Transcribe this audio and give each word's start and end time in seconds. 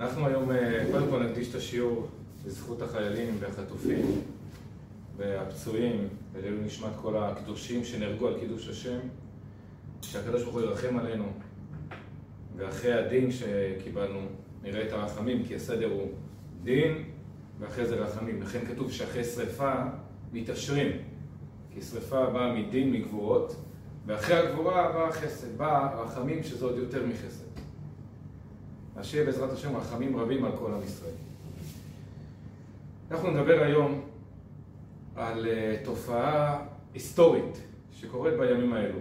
אנחנו 0.00 0.26
היום 0.26 0.50
אה, 0.50 0.84
קודם 0.92 1.06
כל 1.10 1.22
נקדיש 1.22 1.50
את 1.50 1.54
השיעור 1.54 2.08
לזכות 2.46 2.82
החיילים 2.82 3.36
והחטופים 3.40 4.20
והפצועים 5.16 6.08
ולעילוי 6.32 6.64
נשמת 6.64 6.92
כל 7.02 7.16
הקדושים 7.16 7.84
שנהרגו 7.84 8.28
על 8.28 8.38
קידוש 8.40 8.68
השם 8.68 8.98
שהקדוש 10.02 10.42
ברוך 10.42 10.54
הוא 10.54 10.62
ירחם 10.62 10.98
עלינו 10.98 11.24
ואחרי 12.56 12.92
הדין 12.92 13.28
שקיבלנו 13.30 14.18
נראה 14.62 14.86
את 14.86 14.92
הרחמים 14.92 15.44
כי 15.44 15.54
הסדר 15.54 15.90
הוא 15.92 16.08
דין 16.62 17.04
ואחרי 17.58 17.86
זה 17.86 17.94
רחמים. 17.94 18.42
לכן 18.42 18.66
כתוב 18.66 18.92
שאחרי 18.92 19.24
שריפה 19.24 19.72
מתעשרים 20.32 20.88
כי 21.74 21.82
שריפה 21.82 22.26
באה 22.26 22.52
מדין 22.54 22.92
מגבורות 22.92 23.56
ואחרי 24.06 24.36
הגבורה 24.36 24.92
בא 24.92 25.08
החסד, 25.08 25.58
בא 25.58 26.02
רחמים 26.02 26.42
שזה 26.42 26.64
עוד 26.64 26.78
יותר 26.78 27.06
מחסד 27.06 27.49
אז 29.00 29.06
שיהיה 29.06 29.24
בעזרת 29.24 29.52
השם 29.52 29.76
רחמים 29.76 30.16
רבים 30.16 30.44
על 30.44 30.52
כל 30.58 30.72
עם 30.72 30.82
ישראל. 30.84 31.14
אנחנו 33.10 33.30
נדבר 33.30 33.62
היום 33.62 34.00
על 35.16 35.46
uh, 35.46 35.84
תופעה 35.84 36.62
היסטורית 36.94 37.62
שקורית 37.92 38.34
בימים 38.34 38.72
האלו. 38.72 38.98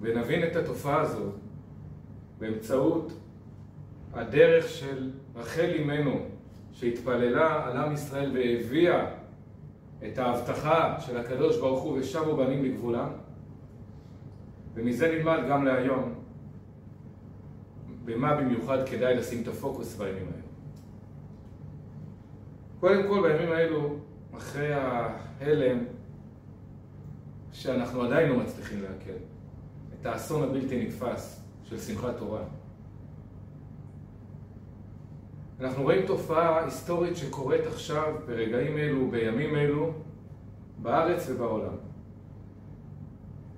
ונבין 0.00 0.44
את 0.44 0.56
התופעה 0.56 1.00
הזו 1.00 1.24
באמצעות 2.38 3.12
הדרך 4.14 4.68
של 4.68 5.10
רחל 5.36 5.70
אימנו 5.74 6.20
שהתפללה 6.72 7.66
על 7.66 7.76
עם 7.76 7.92
ישראל 7.92 8.30
והביאה 8.36 9.06
את 10.06 10.18
ההבטחה 10.18 11.00
של 11.00 11.16
הקדוש 11.16 11.58
ברוך 11.58 11.82
הוא 11.82 11.98
ושבו 11.98 12.36
בנים 12.36 12.64
לגבולם 12.64 13.08
ומזה 14.74 15.08
נלמד 15.08 15.38
גם 15.48 15.64
להיום 15.64 16.18
במה 18.08 18.34
במיוחד 18.34 18.78
כדאי 18.88 19.16
לשים 19.16 19.42
את 19.42 19.48
הפוקוס 19.48 19.96
בימים 19.96 20.26
האלו. 20.26 20.48
קודם 22.80 23.08
כל 23.08 23.28
בימים 23.28 23.52
האלו, 23.52 23.96
אחרי 24.36 24.74
ההלם 24.74 25.78
שאנחנו 27.52 28.02
עדיין 28.02 28.28
לא 28.28 28.36
מצליחים 28.36 28.82
לעכל, 28.82 29.18
את 30.00 30.06
האסון 30.06 30.42
הבלתי 30.42 30.86
נתפס 30.86 31.42
של 31.64 31.78
שמחת 31.78 32.16
תורה. 32.18 32.42
אנחנו 35.60 35.82
רואים 35.82 36.06
תופעה 36.06 36.64
היסטורית 36.64 37.16
שקורית 37.16 37.66
עכשיו, 37.66 38.14
ברגעים 38.26 38.78
אלו, 38.78 39.10
בימים 39.10 39.56
אלו, 39.56 39.92
בארץ 40.82 41.26
ובעולם. 41.30 41.74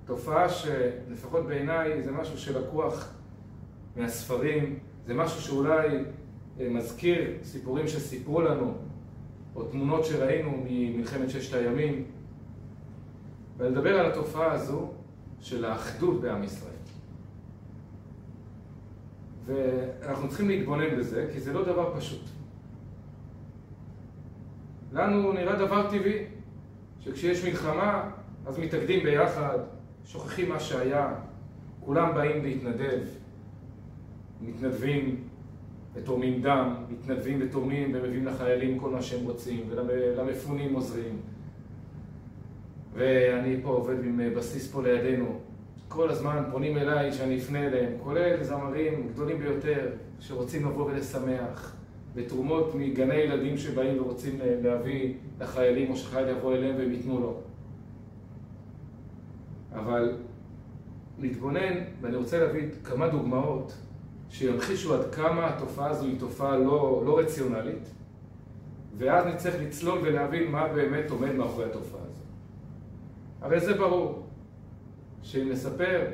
תופעה 0.05 0.49
שלפחות 0.49 1.47
בעיניי 1.47 2.03
זה 2.03 2.11
משהו 2.11 2.37
שלקוח 2.37 3.20
מהספרים, 3.95 4.79
זה 5.05 5.13
משהו 5.13 5.41
שאולי 5.41 5.87
אה, 6.59 6.69
מזכיר 6.69 7.31
סיפורים 7.43 7.87
שסיפרו 7.87 8.41
לנו, 8.41 8.73
או 9.55 9.63
תמונות 9.63 10.05
שראינו 10.05 10.65
ממלחמת 10.69 11.29
ששת 11.29 11.53
הימים, 11.53 12.05
ולדבר 13.57 13.99
על 13.99 14.11
התופעה 14.11 14.51
הזו 14.51 14.91
של 15.39 15.65
האחדות 15.65 16.21
בעם 16.21 16.43
ישראל. 16.43 16.71
ואנחנו 19.45 20.27
צריכים 20.29 20.47
להתבונן 20.47 20.97
בזה, 20.97 21.29
כי 21.33 21.39
זה 21.39 21.53
לא 21.53 21.65
דבר 21.65 21.93
פשוט. 21.97 22.21
לנו 24.91 25.33
נראה 25.33 25.55
דבר 25.55 25.89
טבעי, 25.89 26.25
שכשיש 26.99 27.45
מלחמה, 27.45 28.11
אז 28.45 28.59
מתאגדים 28.59 29.03
ביחד, 29.03 29.57
שוכחים 30.05 30.49
מה 30.49 30.59
שהיה, 30.59 31.13
כולם 31.79 32.15
באים 32.15 32.43
להתנדב, 32.43 32.99
מתנדבים 34.45 35.15
ותורמים 35.93 36.41
דם, 36.41 36.73
מתנדבים 36.89 37.39
ותורמים 37.41 37.91
ומביאים 37.93 38.25
לחיילים 38.25 38.79
כל 38.79 38.89
מה 38.89 39.01
שהם 39.01 39.25
רוצים, 39.25 39.69
ולמפונים 39.69 40.73
עוזרים. 40.73 41.17
ואני 42.93 43.61
פה 43.63 43.69
עובד 43.69 44.03
עם 44.03 44.19
אה, 44.19 44.29
בסיס 44.29 44.71
פה 44.71 44.83
לידינו. 44.83 45.39
כל 45.87 46.09
הזמן 46.09 46.43
פונים 46.51 46.77
אליי 46.77 47.11
שאני 47.11 47.37
אפנה 47.37 47.67
אליהם, 47.67 47.93
כולל 48.03 48.43
זמרים 48.43 49.07
גדולים 49.13 49.39
ביותר 49.39 49.89
שרוצים 50.19 50.65
לבוא 50.65 50.85
ולשמח, 50.85 51.75
ותרומות 52.15 52.75
מגני 52.75 53.15
ילדים 53.15 53.57
שבאים 53.57 54.01
ורוצים 54.01 54.39
להביא 54.63 55.13
לחיילים, 55.39 55.91
או 55.91 55.95
שחייל 55.95 56.27
יבוא 56.27 56.55
אליהם 56.55 56.75
והם 56.77 56.91
ייתנו 56.91 57.19
לו. 57.19 57.37
אבל 59.73 60.17
להתבונן, 61.19 61.73
ואני 62.01 62.15
רוצה 62.15 62.39
להביא 62.39 62.67
כמה 62.83 63.07
דוגמאות 63.07 63.77
שימחישו 64.31 64.93
עד 64.93 65.15
כמה 65.15 65.47
התופעה 65.47 65.89
הזו 65.89 66.05
היא 66.05 66.19
תופעה 66.19 66.57
לא, 66.57 67.03
לא 67.05 67.19
רציונלית, 67.19 67.89
ואז 68.97 69.25
נצטרך 69.25 69.55
לצלול 69.61 69.99
ולהבין 70.03 70.51
מה 70.51 70.67
באמת 70.67 71.11
עומד 71.11 71.31
מאחורי 71.31 71.65
התופעה 71.65 72.01
הזו. 72.01 72.21
הרי 73.41 73.59
זה 73.59 73.73
ברור, 73.73 74.27
שאם 75.21 75.49
נספר 75.49 76.07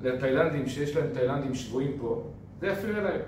לתאילנדים 0.00 0.66
שיש 0.66 0.96
להם 0.96 1.06
תאילנדים 1.14 1.54
שבויים 1.54 1.96
פה, 2.00 2.30
זה 2.60 2.66
יפריע 2.66 3.00
להם. 3.00 3.20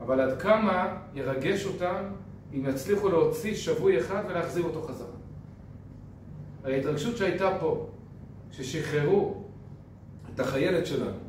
אבל 0.00 0.20
עד 0.20 0.42
כמה 0.42 0.96
ירגש 1.14 1.66
אותם 1.66 2.04
אם 2.54 2.66
יצליחו 2.68 3.08
להוציא 3.08 3.54
שבוי 3.54 3.98
אחד 3.98 4.22
ולהחזיר 4.28 4.64
אותו 4.64 4.82
חזרה. 4.82 5.08
ההתרגשות 6.64 7.16
שהייתה 7.16 7.56
פה, 7.60 7.86
ששחררו 8.50 9.44
את 10.34 10.40
החיילת 10.40 10.86
שלנו, 10.86 11.23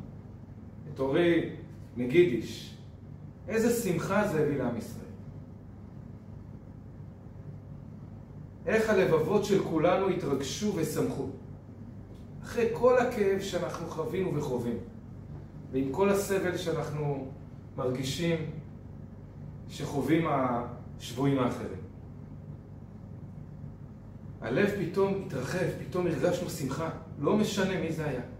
את 0.96 1.00
אורי 1.00 1.50
מגידיש. 1.96 2.76
איזה 3.48 3.82
שמחה 3.82 4.28
זה 4.28 4.40
הביא 4.40 4.58
לעם 4.58 4.76
ישראל. 4.76 5.06
איך 8.66 8.90
הלבבות 8.90 9.44
של 9.44 9.62
כולנו 9.62 10.08
התרגשו 10.08 10.72
ושמחו. 10.76 11.26
אחרי 12.42 12.68
כל 12.72 12.98
הכאב 12.98 13.40
שאנחנו 13.40 13.86
חווינו 13.86 14.34
וחווים, 14.34 14.78
ועם 15.72 15.92
כל 15.92 16.08
הסבל 16.08 16.56
שאנחנו 16.56 17.28
מרגישים 17.76 18.36
שחווים 19.68 20.26
השבויים 20.28 21.38
האחרים. 21.38 21.80
הלב 24.40 24.70
פתאום 24.80 25.22
התרחב, 25.26 25.66
פתאום 25.88 26.06
הרגשנו 26.06 26.50
שמחה, 26.50 26.90
לא 27.20 27.36
משנה 27.36 27.80
מי 27.80 27.92
זה 27.92 28.06
היה. 28.06 28.35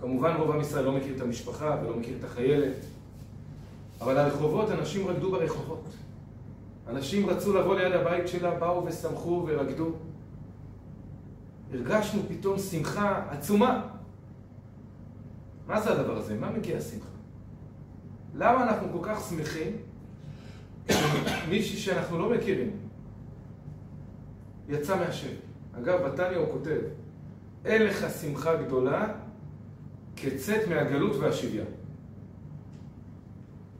כמובן 0.00 0.36
רוב 0.36 0.50
עם 0.50 0.60
ישראל 0.60 0.84
לא 0.84 0.92
מכיר 0.92 1.16
את 1.16 1.20
המשפחה 1.20 1.76
ולא 1.82 1.96
מכיר 1.96 2.16
את 2.18 2.24
החיילת, 2.24 2.76
אבל 4.00 4.18
הרחובות, 4.18 4.70
אנשים 4.70 5.08
רקדו 5.08 5.30
ברחובות. 5.30 5.84
אנשים 6.88 7.30
רצו 7.30 7.52
לבוא 7.52 7.76
ליד 7.76 7.92
הבית 7.92 8.28
שלה, 8.28 8.50
באו 8.50 8.86
ושמחו 8.86 9.44
ורקדו. 9.48 9.92
הרגשנו 11.72 12.22
פתאום 12.28 12.58
שמחה 12.58 13.22
עצומה. 13.30 13.86
מה 15.66 15.80
זה 15.80 15.92
הדבר 15.92 16.16
הזה? 16.16 16.34
מה 16.34 16.50
מגיע 16.50 16.76
השמחה? 16.78 17.08
למה 18.34 18.62
אנחנו 18.62 18.88
כל 18.92 19.08
כך 19.08 19.30
שמחים 19.30 19.76
מישהי 21.50 21.78
שאנחנו 21.78 22.18
לא 22.18 22.30
מכירים 22.30 22.70
יצא 24.68 24.96
מהשם? 24.96 25.34
אגב, 25.78 26.02
בתניא 26.02 26.38
הוא 26.38 26.52
כותב, 26.52 26.80
אין 27.64 27.82
לך 27.82 28.06
שמחה 28.20 28.56
גדולה 28.56 29.12
כצאת 30.22 30.68
מהגלות 30.68 31.16
והשוויון. 31.16 31.66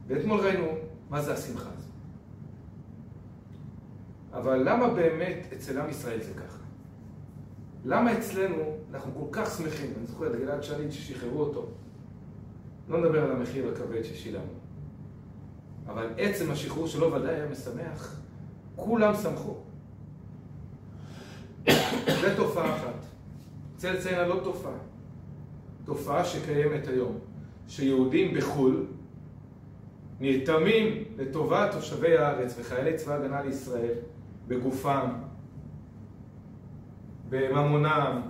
ואתמול 0.07 0.41
ראינו 0.41 0.67
מה 1.11 1.23
זה 1.23 1.35
השמחה 1.35 1.71
הזו. 1.79 1.91
אבל 4.33 4.69
למה 4.69 4.95
באמת 4.95 5.47
אצל 5.53 5.79
עם 5.79 5.91
ישראל 5.91 6.23
זה 6.23 6.35
ככה? 6.35 6.59
למה 7.85 8.19
אצלנו 8.19 8.77
אנחנו 8.91 9.15
כל 9.15 9.27
כך 9.33 9.59
שמחים? 9.59 9.93
אני 9.99 10.07
זוכר 10.07 10.27
את 10.27 10.41
גלעד 10.41 10.63
שליט 10.63 10.93
ששחררו 10.93 11.41
אותו. 11.41 11.69
לא 12.89 13.01
נדבר 13.01 13.25
על 13.25 13.31
המחיר 13.31 13.73
הכבד 13.73 14.03
ששילמנו. 14.03 14.53
אבל 15.87 16.09
עצם 16.19 16.51
השחרור 16.51 16.87
שלו 16.87 17.13
ודאי 17.13 17.35
היה 17.35 17.49
משמח. 17.49 18.21
כולם 18.77 19.15
שמחו. 19.15 19.57
זו 22.21 22.27
תופעה 22.37 22.77
אחת. 22.77 23.05
רוצה 23.75 23.93
לציין 23.93 24.19
על 24.19 24.31
עוד 24.31 24.45
תופעה. 24.45 24.90
תופעה 25.91 26.25
שקיימת 26.25 26.89
היום, 26.89 27.19
שיהודים 27.69 28.35
בחו"ל 28.35 28.87
נרתמים 30.21 31.05
לטובת 31.17 31.73
תושבי 31.73 32.17
הארץ 32.17 32.55
וחיילי 32.59 32.97
צבא 32.97 33.15
הגנה 33.15 33.43
לישראל 33.43 33.95
בגופם, 34.49 35.11
בממונם, 37.29 38.23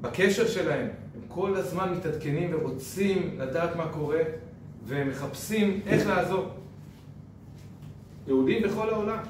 בקשר 0.00 0.46
שלהם. 0.46 0.88
הם 1.14 1.20
כל 1.28 1.56
הזמן 1.56 1.94
מתעדכנים 1.94 2.50
ורוצים 2.52 3.40
לדעת 3.40 3.76
מה 3.76 3.88
קורה 3.92 4.22
ומחפשים 4.84 5.80
איך 5.86 6.06
לעזור. 6.06 6.48
יהודים 8.26 8.62
בכל 8.62 8.90
העולם. 8.90 9.22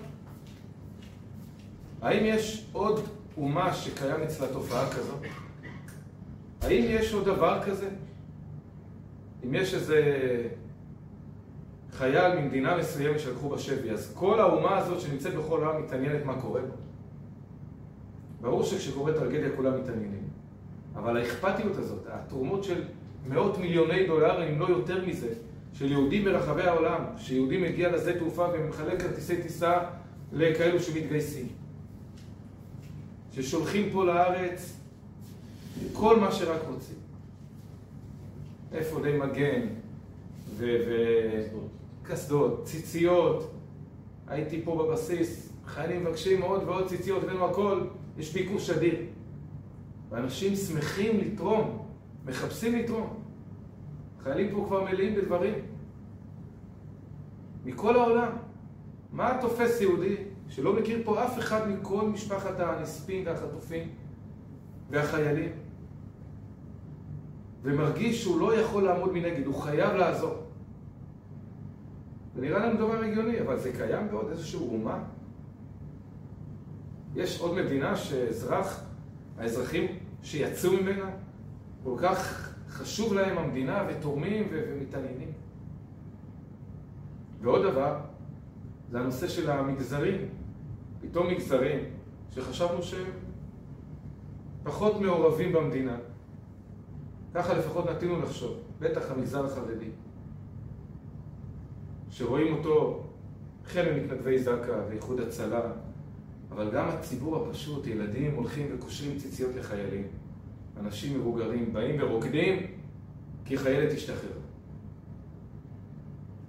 האם 2.02 2.24
יש 2.24 2.66
עוד 2.72 3.00
אומה 3.36 3.74
שקיים 3.74 4.22
אצלה 4.22 4.46
תופעה 4.52 4.90
כזאת? 4.90 5.39
האם 6.62 6.84
יש 6.88 7.14
עוד 7.14 7.24
דבר 7.24 7.62
כזה? 7.66 7.88
אם 9.44 9.54
יש 9.54 9.74
איזה 9.74 10.02
חייל 11.92 12.40
ממדינה 12.40 12.76
מסוימת 12.76 13.20
שלקחו 13.20 13.48
בשבי, 13.48 13.90
אז 13.90 14.12
כל 14.14 14.40
האומה 14.40 14.78
הזאת 14.78 15.00
שנמצאת 15.00 15.34
בכל 15.34 15.64
העולם 15.64 15.82
מתעניינת 15.82 16.24
מה 16.24 16.40
קורה 16.40 16.60
בו. 16.60 16.74
ברור 18.40 18.62
שכשקורה 18.62 19.12
טרגדיה 19.12 19.56
כולם 19.56 19.80
מתעניינים, 19.80 20.28
אבל 20.96 21.16
האכפתיות 21.16 21.76
הזאת, 21.76 22.06
התרומות 22.08 22.64
של 22.64 22.84
מאות 23.28 23.58
מיליוני 23.58 24.06
דולרים, 24.06 24.54
אם 24.54 24.60
לא 24.60 24.66
יותר 24.68 25.06
מזה, 25.06 25.28
של 25.72 25.92
יהודים 25.92 26.24
ברחבי 26.24 26.62
העולם, 26.62 27.04
שיהודי 27.16 27.58
מגיע 27.58 27.92
לשדה 27.92 28.18
תעופה 28.18 28.46
ומחלק 28.52 29.02
כרטיסי 29.02 29.42
טיסה 29.42 29.78
לכאלו 30.32 30.80
שמתגייסים, 30.80 31.48
ששולחים 33.32 33.90
פה 33.92 34.04
לארץ 34.04 34.79
כל 35.92 36.20
מה 36.20 36.32
שרק 36.32 36.60
רוצים. 36.68 36.96
אפודי 38.80 39.18
מגן, 39.18 39.66
וקסדות, 40.56 42.64
ציציות. 42.64 43.50
הייתי 44.26 44.62
פה 44.64 44.86
בבסיס, 44.86 45.52
חיילים 45.66 46.04
מבקשים 46.04 46.42
עוד 46.42 46.62
ועוד 46.62 46.88
ציציות, 46.88 47.22
הבאנו 47.22 47.44
הכל, 47.44 47.80
יש 48.18 48.32
ביקוש 48.32 48.70
אדיר. 48.70 48.96
ואנשים 50.10 50.56
שמחים 50.56 51.20
לתרום, 51.20 51.86
מחפשים 52.26 52.78
לתרום. 52.78 53.22
חיילים 54.22 54.54
פה 54.54 54.64
כבר 54.66 54.84
מלאים 54.84 55.14
בדברים. 55.14 55.54
מכל 57.64 57.96
העולם. 57.96 58.32
מה 59.12 59.38
תופס 59.40 59.80
יהודי 59.80 60.16
שלא 60.48 60.72
מכיר 60.72 61.02
פה 61.04 61.24
אף 61.24 61.38
אחד 61.38 61.68
מכל 61.68 62.08
משפחת 62.08 62.60
הנספים 62.60 63.26
והחטופים 63.26 63.88
והחיילים? 64.90 65.52
ומרגיש 67.62 68.22
שהוא 68.22 68.40
לא 68.40 68.56
יכול 68.56 68.82
לעמוד 68.82 69.12
מנגד, 69.12 69.46
הוא 69.46 69.54
חייב 69.54 69.94
לעזור. 69.94 70.34
זה 72.34 72.40
נראה 72.40 72.66
לנו 72.66 72.76
דבר 72.86 73.02
הגיוני, 73.02 73.40
אבל 73.40 73.58
זה 73.58 73.72
קיים 73.72 74.08
בעוד 74.10 74.30
איזושהי 74.30 74.60
אומה? 74.60 75.02
יש 77.14 77.40
עוד 77.40 77.54
מדינה 77.54 77.96
שאזרח, 77.96 78.84
האזרחים 79.38 79.86
שיצאו 80.22 80.72
ממנה, 80.72 81.10
כל 81.84 81.94
כך 81.98 82.50
חשוב 82.68 83.14
להם 83.14 83.38
המדינה 83.38 83.86
ותורמים 83.88 84.48
ומתעניינים. 84.52 85.32
ועוד 87.40 87.62
דבר, 87.62 87.96
זה 88.90 89.00
הנושא 89.00 89.28
של 89.28 89.50
המגזרים. 89.50 90.28
פתאום 91.00 91.28
מגזרים 91.28 91.80
שחשבנו 92.30 92.82
שהם 92.82 93.06
פחות 94.62 95.00
מעורבים 95.00 95.52
במדינה. 95.52 95.96
ככה 97.34 97.54
לפחות 97.54 97.90
נטינו 97.90 98.22
לחשוב, 98.22 98.58
בטח 98.80 99.10
המגזר 99.10 99.46
החרדי, 99.46 99.90
שרואים 102.10 102.54
אותו 102.54 103.04
חלק 103.64 104.02
מתנדבי 104.02 104.38
זק"א 104.38 104.82
ואיחוד 104.88 105.20
הצלה, 105.20 105.72
אבל 106.50 106.70
גם 106.70 106.88
הציבור 106.88 107.36
הפשוט, 107.36 107.86
ילדים 107.86 108.34
הולכים 108.34 108.66
וקושרים 108.74 109.18
ציציות 109.18 109.54
לחיילים. 109.56 110.06
אנשים 110.80 111.20
מבוגרים 111.20 111.72
באים 111.72 112.02
ורוקדים 112.02 112.66
כי 113.44 113.58
חיילת 113.58 113.92
השתחררה. 113.92 114.40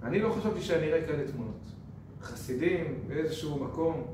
אני 0.02 0.20
לא 0.20 0.30
חשבתי 0.30 0.60
שאני 0.60 0.86
אראה 0.86 1.06
כאלה 1.06 1.32
תמונות. 1.32 1.70
חסידים 2.22 2.98
באיזשהו 3.08 3.64
מקום 3.64 4.04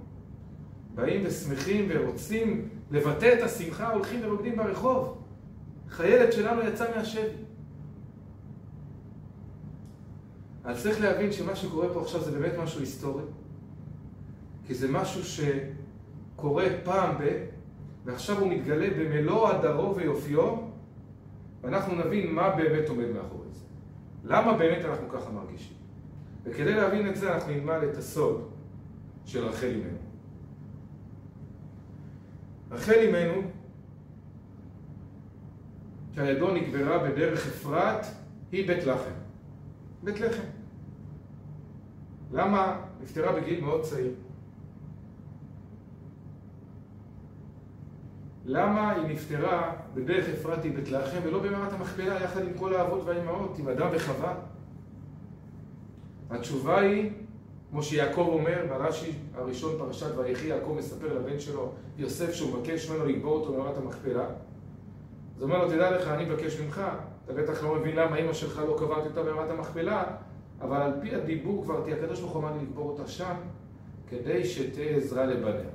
באים 0.95 1.23
ושמחים 1.27 1.89
ורוצים 1.89 2.69
לבטא 2.91 3.35
את 3.39 3.43
השמחה, 3.43 3.93
הולכים 3.93 4.21
ורוקדים 4.25 4.57
ברחוב. 4.57 5.18
חיילת 5.91 6.33
שלנו 6.33 6.63
יצאה 6.63 6.97
מהשבי. 6.97 7.49
אז 10.65 10.83
צריך 10.83 11.01
להבין 11.01 11.33
שמה 11.33 11.57
שקורה 11.57 11.89
פה 11.95 12.03
עכשיו 12.03 12.21
זה 12.21 12.39
באמת 12.39 12.53
משהו 12.59 12.81
היסטורי, 12.81 13.23
כי 14.67 14.75
זה 14.75 14.89
משהו 14.89 15.45
שקורה 16.35 16.65
פעם 16.85 17.15
ב... 17.19 17.45
ועכשיו 18.05 18.39
הוא 18.39 18.49
מתגלה 18.53 18.89
במלוא 18.91 19.49
הדרו 19.49 19.97
ויופיו, 19.97 20.57
ואנחנו 21.63 21.95
נבין 21.95 22.35
מה 22.35 22.51
באמת 22.51 22.89
עומד 22.89 23.07
מאחורי 23.07 23.49
זה. 23.53 23.65
למה 24.25 24.53
באמת 24.53 24.85
אנחנו 24.85 25.09
ככה 25.09 25.31
מרגישים? 25.31 25.77
וכדי 26.45 26.75
להבין 26.75 27.09
את 27.09 27.17
זה 27.17 27.35
אנחנו 27.35 27.53
נלמד 27.53 27.83
את 27.83 27.97
הסוד 27.97 28.49
של 29.25 29.45
רחל 29.45 29.67
אימנו. 29.67 29.99
רחל 32.71 32.93
אימנו 32.93 33.43
כידוע 36.19 36.53
נקברה 36.53 36.99
בדרך 36.99 37.47
אפרת, 37.47 38.07
היא 38.53 38.69
בית 38.69 38.85
לחם. 38.85 39.11
בית 40.03 40.21
לחם. 40.21 40.43
למה 42.33 42.81
נפטרה 43.03 43.33
בגיל 43.33 43.61
מאוד 43.61 43.83
צעיר? 43.83 44.13
למה 48.45 48.93
היא 48.93 49.15
נפטרה 49.15 49.73
בדרך 49.95 50.29
אפרת 50.29 50.65
היא 50.65 50.73
בית 50.75 50.91
לחם 50.91 51.19
ולא 51.25 51.39
במערת 51.43 51.73
המכפלה 51.73 52.15
יחד 52.23 52.43
עם 52.43 52.59
כל 52.59 52.75
האבות 52.75 53.05
והאימהות, 53.05 53.59
עם 53.59 53.69
אדם 53.69 53.89
וחווה? 53.93 54.35
התשובה 56.31 56.81
היא, 56.81 57.11
כמו 57.71 57.83
שיעקב 57.83 58.29
אומר 58.33 58.67
ברש"י 58.69 59.13
הראשון 59.35 59.79
פרשת 59.79 60.19
ויחי, 60.19 60.47
יעקב 60.47 60.75
מספר 60.79 61.19
לבן 61.19 61.41
שלו 61.41 61.73
יוסף 61.99 62.33
שהוא 62.33 62.59
מבקש 62.59 62.91
ממנו 62.91 63.07
לקבור 63.07 63.33
אותו 63.33 63.53
במערת 63.53 63.77
המכפלה 63.77 64.27
אז 65.39 65.43
הוא 65.43 65.51
אומר 65.51 65.65
לו, 65.65 65.71
תדע 65.71 65.91
לך, 65.91 66.09
אני 66.09 66.25
מבקש 66.25 66.61
ממך, 66.61 66.83
אתה 67.25 67.33
בטח 67.33 67.65
לא 67.65 67.75
מבין 67.75 67.97
למה 67.97 68.17
אמא 68.17 68.33
שלך 68.33 68.63
לא 68.69 68.77
קברת 68.79 69.05
אותה 69.07 69.23
במערת 69.23 69.51
המכפלה, 69.51 70.05
אבל 70.61 70.83
על 70.83 70.93
פי 71.01 71.15
הדיבור 71.15 71.65
כבר 71.65 71.83
תהיה 71.85 71.97
הקדוש 71.97 72.21
ברוך 72.21 72.33
הוא 72.33 72.43
אמר 72.43 72.53
לי 72.53 72.63
לקבור 72.63 72.91
אותה 72.91 73.09
שם, 73.09 73.35
כדי 74.09 74.45
שתהיה 74.45 74.97
עזרה 74.97 75.27
לבניה. 75.27 75.71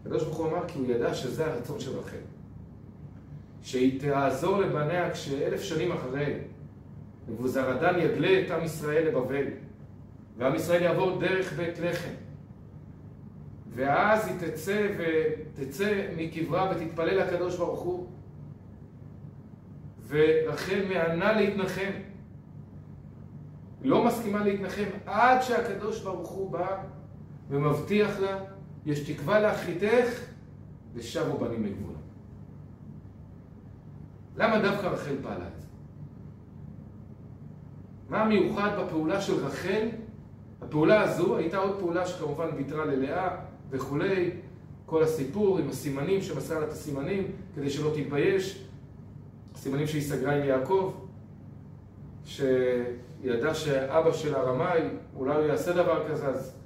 הקדוש 0.00 0.22
ברוך 0.24 0.36
הוא 0.36 0.48
אמר 0.48 0.68
כי 0.68 0.78
הוא 0.78 0.86
ידע 0.86 1.14
שזה 1.14 1.46
הרצון 1.46 1.80
של 1.80 1.98
רחל. 1.98 2.16
שהיא 3.62 4.00
תעזור 4.00 4.58
לבניה 4.58 5.10
כשאלף 5.10 5.62
שנים 5.62 5.92
אחרי 5.92 6.34
נבוזרדן 7.28 7.98
יגלה 7.98 8.40
את 8.46 8.50
עם 8.50 8.64
ישראל 8.64 9.08
לבבל, 9.08 9.44
ועם 10.38 10.54
ישראל 10.54 10.82
יעבור 10.82 11.20
דרך 11.20 11.52
בית 11.52 11.78
לחם. 11.78 12.21
ואז 13.74 14.26
היא 14.26 14.34
תצא 14.38 14.88
ותצא 14.98 16.08
מקברה 16.16 16.70
ותתפלל 16.70 17.18
לקדוש 17.18 17.56
ברוך 17.56 17.80
הוא. 17.80 18.06
ורחל 20.08 20.84
מענה 20.88 21.32
להתנחם. 21.32 21.90
לא 23.82 24.04
מסכימה 24.04 24.44
להתנחם 24.44 24.84
עד 25.06 25.42
שהקדוש 25.42 26.02
ברוך 26.02 26.30
הוא 26.30 26.50
בא 26.50 26.82
ומבטיח 27.50 28.20
לה, 28.20 28.38
יש 28.86 29.10
תקווה 29.10 29.40
לאחיתך 29.40 30.20
ושבו 30.94 31.38
בנים 31.38 31.64
לגבולה. 31.64 31.98
למה 34.36 34.58
דווקא 34.58 34.86
רחל 34.86 35.14
פעלה 35.22 35.48
את 35.48 35.60
זה? 35.60 35.66
מה 38.08 38.22
המיוחד 38.22 38.70
בפעולה 38.78 39.20
של 39.20 39.46
רחל? 39.46 39.88
הפעולה 40.62 41.00
הזו 41.00 41.36
הייתה 41.36 41.56
עוד 41.56 41.76
פעולה 41.78 42.06
שכמובן 42.06 42.48
ויתרה 42.56 42.84
ללאה, 42.84 43.36
וכולי, 43.72 44.30
כל 44.86 45.02
הסיפור 45.02 45.58
עם 45.58 45.68
הסימנים 45.68 46.22
שמסר 46.22 46.58
לה 46.58 46.66
את 46.66 46.72
הסימנים 46.72 47.30
כדי 47.54 47.70
שלא 47.70 47.90
תתבייש, 47.94 48.64
סימנים 49.56 49.86
שהיא 49.86 50.02
סגרה 50.02 50.36
עם 50.36 50.44
יעקב, 50.44 50.92
שידע 52.24 53.54
שאבא 53.54 54.12
של 54.12 54.34
הרמאי, 54.34 54.80
אולי 55.16 55.34
הוא 55.34 55.44
יעשה 55.44 55.72
דבר 55.72 56.08
כזה, 56.08 56.26
אז 56.26 56.56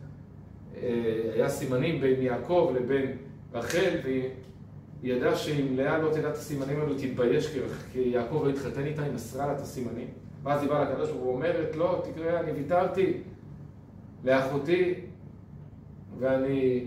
אה, 0.76 1.30
היה 1.34 1.48
סימנים 1.48 2.00
בין 2.00 2.22
יעקב 2.22 2.72
לבין 2.76 3.16
רחל, 3.54 3.96
והיא 4.04 4.30
ידעה 5.02 5.36
שאם 5.36 5.76
לאה 5.76 5.98
לא 5.98 6.10
תדע 6.12 6.30
את 6.30 6.34
הסימנים 6.34 6.80
האלו, 6.80 6.94
תתבייש, 6.94 7.56
כי 7.92 7.98
יעקב 7.98 8.42
לא 8.44 8.50
התחתן 8.50 8.84
איתה, 8.84 9.02
היא 9.02 9.12
מסרה 9.12 9.46
לה 9.46 9.52
את 9.52 9.60
הסימנים. 9.60 10.08
ואז 10.42 10.62
היא 10.62 10.70
באה 10.70 10.84
לקדוש 10.84 11.10
ברוך 11.10 11.22
הוא 11.22 11.32
ואומרת, 11.32 11.76
לא, 11.76 12.02
תקרא, 12.04 12.40
אני 12.40 12.52
ויתרתי 12.52 13.12
לאחותי, 14.24 14.94
ואני 16.18 16.86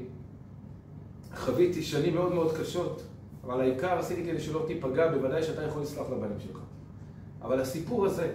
חוויתי 1.35 1.83
שנים 1.83 2.15
מאוד 2.15 2.33
מאוד 2.33 2.57
קשות, 2.57 3.03
אבל 3.43 3.61
העיקר 3.61 3.99
עשיתי 3.99 4.23
כדי 4.23 4.39
שלא 4.39 4.63
תיפגע, 4.67 5.11
בוודאי 5.11 5.43
שאתה 5.43 5.63
יכול 5.63 5.81
לסלוח 5.81 6.09
לבנים 6.09 6.39
שלך. 6.39 6.59
אבל 7.41 7.61
הסיפור 7.61 8.05
הזה, 8.05 8.33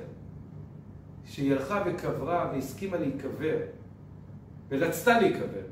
שהיא 1.25 1.53
הלכה 1.53 1.85
וקברה 1.87 2.51
והסכימה 2.53 2.97
להיקבר, 2.97 3.57
ורצתה 4.69 5.21
להיקבר, 5.21 5.63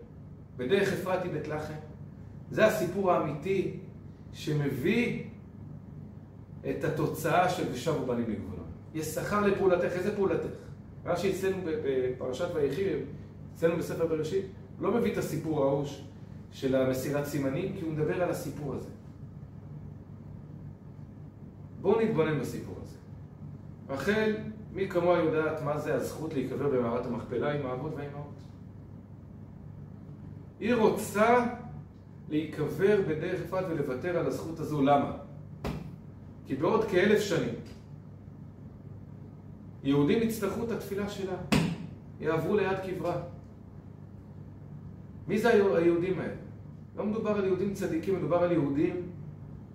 בדרך 0.56 0.92
אפרתי 0.92 1.28
בית 1.28 1.48
לחם, 1.48 1.74
זה 2.50 2.66
הסיפור 2.66 3.12
האמיתי 3.12 3.76
שמביא 4.32 5.24
את 6.70 6.84
התוצאה 6.84 7.48
של 7.48 7.64
ושבו 7.72 8.06
בנים 8.06 8.30
לגבולם. 8.30 8.62
יש 8.94 9.06
שכר 9.06 9.40
לפעולתך, 9.40 9.92
איזה 9.92 10.16
פעולתך? 10.16 10.46
רש"י 11.04 11.30
אצלנו 11.30 11.56
בפרשת 11.64 12.48
ויחי, 12.54 12.84
אצלנו 13.54 13.76
בספר 13.76 14.06
בראשית, 14.06 14.44
לא 14.80 14.94
מביא 14.94 15.12
את 15.12 15.18
הסיפור 15.18 15.62
ההוא 15.62 15.86
של 16.52 16.74
המסירת 16.74 17.24
סימנים, 17.24 17.72
כי 17.78 17.84
הוא 17.84 17.92
מדבר 17.92 18.22
על 18.22 18.30
הסיפור 18.30 18.74
הזה. 18.74 18.88
בואו 21.80 22.00
נתבונן 22.00 22.40
בסיפור 22.40 22.76
הזה. 22.82 22.96
רחל, 23.88 24.36
מי 24.72 24.88
כמוה 24.88 25.18
יודעת 25.18 25.62
מה 25.62 25.78
זה 25.78 25.94
הזכות 25.94 26.34
להיקבר 26.34 26.68
במערת 26.68 27.06
המכפלה 27.06 27.52
עם 27.52 27.66
האבות 27.66 27.94
והאימהות? 27.94 28.42
היא 30.60 30.74
רוצה 30.74 31.46
להיקבר 32.28 33.00
בדרך 33.08 33.40
אפרת 33.40 33.64
ולוותר 33.70 34.18
על 34.18 34.26
הזכות 34.26 34.58
הזו. 34.58 34.82
למה? 34.82 35.12
כי 36.46 36.54
בעוד 36.54 36.84
כאלף 36.84 37.20
שנים 37.20 37.54
יהודים 39.84 40.22
יצטרכו 40.22 40.64
את 40.64 40.70
התפילה 40.70 41.08
שלה, 41.08 41.36
יעברו 42.20 42.56
ליד 42.56 42.78
קברה. 42.86 43.22
מי 45.28 45.38
זה 45.38 45.48
היהודים 45.48 46.20
האלה? 46.20 46.41
לא 46.96 47.06
מדובר 47.06 47.30
על 47.30 47.44
יהודים 47.44 47.74
צדיקים, 47.74 48.16
מדובר 48.16 48.36
על 48.36 48.52
יהודים 48.52 49.02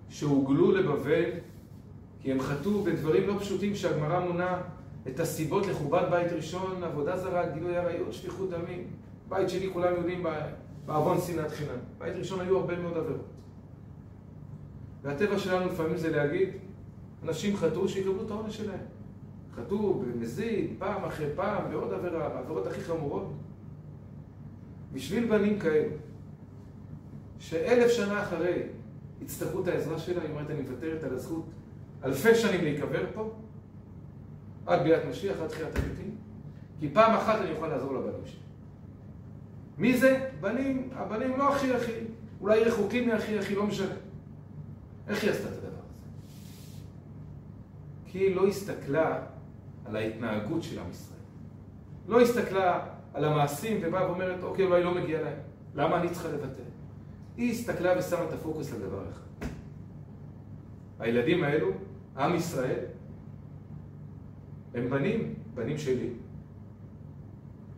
שהוגלו 0.08 0.72
לבבל 0.72 1.30
כי 2.20 2.32
הם 2.32 2.40
חטאו 2.40 2.82
בדברים 2.82 3.28
לא 3.28 3.38
פשוטים 3.38 3.74
שהגמרא 3.74 4.26
מונה 4.26 4.62
את 5.08 5.20
הסיבות 5.20 5.66
לחורבן 5.66 6.10
בית 6.10 6.32
ראשון, 6.32 6.84
עבודה 6.84 7.16
זרה, 7.16 7.48
גילוי 7.48 7.76
עריות, 7.76 8.12
שפיכות 8.12 8.50
דמים. 8.50 8.86
בית 9.28 9.48
שני 9.48 9.72
כולם 9.72 9.94
יודעים 9.96 10.26
בעוון 10.86 11.20
שנאת 11.20 11.50
חינם. 11.50 11.78
בית 11.98 12.16
ראשון 12.16 12.40
היו 12.40 12.58
הרבה 12.58 12.78
מאוד 12.78 12.96
עבירות. 12.96 13.24
והטבע 15.02 15.38
שלנו 15.38 15.66
לפעמים 15.66 15.96
זה 15.96 16.10
להגיד, 16.10 16.48
אנשים 17.24 17.56
חטאו 17.56 17.88
שיקבלו 17.88 18.26
את 18.26 18.30
העונש 18.30 18.56
שלהם. 18.56 18.80
חטאו 19.56 19.94
במזיד, 19.94 20.70
פעם 20.78 21.04
אחרי 21.04 21.26
פעם, 21.34 21.70
בעוד 21.70 21.92
עבירה, 21.92 22.26
העבירות 22.26 22.66
הכי 22.66 22.80
חמורות. 22.80 23.32
בשביל 24.92 25.28
בנים 25.28 25.58
כאלו, 25.58 25.90
שאלף 27.38 27.90
שנה 27.90 28.22
אחרי 28.22 28.62
יצטרכו 29.20 29.62
את 29.62 29.68
העזרה 29.68 29.98
שלה, 29.98 30.22
היא 30.22 30.30
אומרת, 30.30 30.50
אני 30.50 30.60
מוותרת 30.60 31.04
על 31.04 31.14
הזכות 31.14 31.44
אלפי 32.04 32.34
שנים 32.34 32.64
להיקבר 32.64 33.04
פה, 33.14 33.30
עד 34.66 34.82
ביאת 34.82 35.04
משיח, 35.10 35.40
עד 35.40 35.48
תחילת 35.48 35.76
המתים, 35.76 36.16
כי 36.80 36.88
פעם 36.92 37.14
אחת 37.14 37.40
אני 37.40 37.50
יכול 37.50 37.68
לעזור 37.68 37.94
לבנים 37.94 38.26
שלי. 38.26 38.40
מי 39.78 39.98
זה? 39.98 40.28
בנים, 40.40 40.90
הבנים 40.92 41.38
לא 41.38 41.54
הכי 41.54 41.74
הכי, 41.74 41.92
אולי 42.40 42.60
רחוקים 42.60 43.08
מהכי 43.08 43.38
הכי, 43.38 43.54
לא 43.54 43.66
משנה. 43.66 43.94
איך 45.08 45.22
היא 45.22 45.30
עשתה 45.30 45.48
את 45.48 45.52
הדבר 45.52 45.68
הזה? 45.68 45.94
כי 48.06 48.18
היא 48.18 48.36
לא 48.36 48.46
הסתכלה 48.46 49.20
על 49.84 49.96
ההתנהגות 49.96 50.62
של 50.62 50.78
עם 50.78 50.90
ישראל. 50.90 51.18
לא 52.08 52.20
הסתכלה 52.20 52.86
על 53.14 53.24
המעשים 53.24 53.80
ובאה 53.82 54.10
ואומרת, 54.10 54.42
אוקיי, 54.42 54.64
אולי 54.64 54.82
לא 54.82 54.94
מגיע 54.94 55.22
להם. 55.22 55.38
למה 55.74 56.00
אני 56.00 56.10
צריכה 56.10 56.28
לוותר? 56.28 56.62
היא 57.38 57.52
הסתכלה 57.52 57.98
ושמה 57.98 58.24
את 58.24 58.32
הפוקוס 58.32 58.72
על 58.72 58.78
דבר 58.78 59.02
אחד. 59.10 59.46
הילדים 60.98 61.44
האלו, 61.44 61.70
עם 62.16 62.34
ישראל, 62.34 62.84
הם 64.74 64.90
בנים, 64.90 65.34
בנים 65.54 65.78
שלי. 65.78 66.10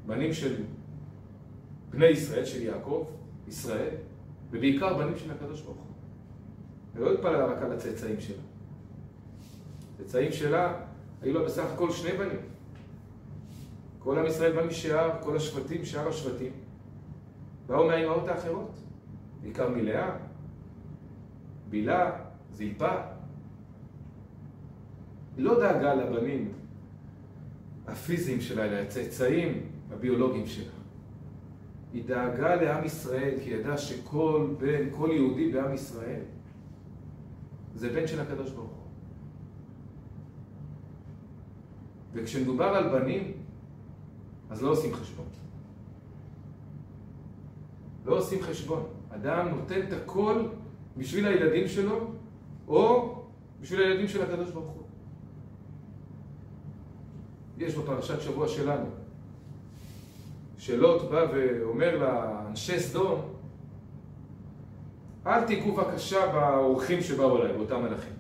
בנים 0.07 0.33
של 0.33 0.62
בני 1.90 2.07
ישראל, 2.07 2.45
של 2.45 2.62
יעקב, 2.62 3.07
ישראל, 3.49 3.95
ובעיקר 4.50 4.99
בנים 4.99 5.19
של 5.19 5.31
הקדוש 5.31 5.62
ברוך 5.62 5.79
הוא. 5.79 5.87
ולא 6.95 7.12
התפללה 7.12 7.45
רק 7.45 7.62
על 7.62 7.73
הצאצאים 7.73 8.21
שלה. 8.21 8.43
הצאצאים 9.95 10.33
שלה 10.33 10.81
היו 11.23 11.38
לה 11.38 11.45
בסך 11.45 11.64
הכל 11.75 11.90
שני 11.90 12.12
בנים. 12.12 12.40
כל 13.99 14.19
עם 14.19 14.26
ישראל 14.26 14.52
בא 14.52 14.67
משאר, 14.67 15.11
כל 15.23 15.37
השבטים, 15.37 15.85
שאר 15.85 16.09
השבטים, 16.09 16.52
באו 17.67 17.87
מהאימהות 17.87 18.29
האחרות, 18.29 18.71
בעיקר 19.43 19.69
מלאה, 19.69 20.17
בילה, 21.71 22.11
זלפה. 22.51 22.95
היא 25.37 25.45
לא 25.45 25.61
דאגה 25.61 25.95
לבנים 25.95 26.53
הפיזיים 27.87 28.41
שלה, 28.41 28.65
אלא 28.65 28.77
הצאצאים 28.77 29.63
הביולוגיים 29.93 30.47
שלה. 30.47 30.73
היא 31.93 32.05
דאגה 32.05 32.55
לעם 32.55 32.85
ישראל, 32.85 33.35
כי 33.45 33.51
ידעה 33.51 33.79
שכל 33.79 34.55
בן, 34.59 34.91
כל 34.91 35.09
יהודי 35.13 35.53
בעם 35.53 35.75
ישראל, 35.75 36.23
זה 37.75 37.89
בן 37.93 38.07
של 38.07 38.21
הקדוש 38.21 38.51
ברוך 38.51 38.71
הוא. 38.71 38.87
וכשמדובר 42.13 42.65
על 42.65 43.01
בנים, 43.01 43.33
אז 44.51 44.63
לא 44.63 44.71
עושים 44.71 44.95
חשבון. 44.95 45.27
לא 48.05 48.19
עושים 48.19 48.43
חשבון. 48.43 49.00
אדם 49.11 49.49
נותן 49.49 49.81
את 49.88 49.93
הכל 49.93 50.47
בשביל 50.97 51.26
הילדים 51.26 51.69
שלו, 51.69 52.11
או 52.69 53.14
בשביל 53.61 53.81
הילדים 53.81 54.09
של 54.09 54.23
הקדוש 54.23 54.50
ברוך 54.50 54.71
הוא. 54.71 54.83
יש 57.59 57.75
בפרשת 57.75 58.21
שבוע 58.21 58.49
שלנו, 58.49 58.87
שלוט 60.59 61.11
בא 61.11 61.26
ואומר 61.35 61.97
לאנשי 61.97 62.81
סדום, 62.81 63.21
אל 65.26 65.45
תיגעו 65.45 65.73
בבקשה 65.73 66.33
באורחים 66.33 67.00
שבאו 67.00 67.43
אליי, 67.43 67.52
באותם 67.52 67.83
מלאכים. 67.83 68.12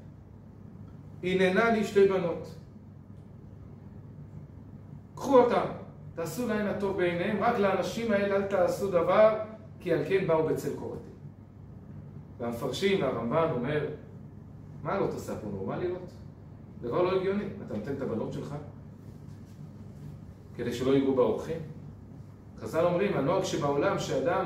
הננה 1.22 1.70
לי 1.70 1.84
שתי 1.84 2.08
בנות. 2.08 2.54
קחו 5.14 5.38
אותם, 5.38 5.66
תעשו 6.14 6.48
להן 6.48 6.66
הטוב 6.66 6.96
בעיניהם, 6.96 7.42
רק 7.42 7.58
לאנשים 7.58 8.12
האלה 8.12 8.36
אל 8.36 8.42
תעשו 8.42 8.90
דבר, 8.90 9.38
כי 9.80 9.92
על 9.92 10.04
כן 10.08 10.26
באו 10.26 10.46
בצל 10.46 10.76
קורתי. 10.76 11.10
והמפרשים, 12.38 13.02
והרמב"ן 13.02 13.48
אומר, 13.50 13.86
מה 14.82 15.00
לא 15.00 15.06
תעשה 15.06 15.36
פה 15.36 15.48
נורמליות? 15.48 16.12
דבר 16.82 17.02
לא 17.02 17.16
הגיוני. 17.16 17.44
אתה 17.66 17.76
נותן 17.76 17.92
את 17.92 18.02
הבנות 18.02 18.32
שלך 18.32 18.54
כדי 20.54 20.72
שלא 20.72 20.94
ייגעו 20.94 21.14
באורחים? 21.14 21.60
חז"ל 22.58 22.84
אומרים, 22.84 23.16
הנוהג 23.16 23.44
שבעולם 23.44 23.98
שאדם 23.98 24.44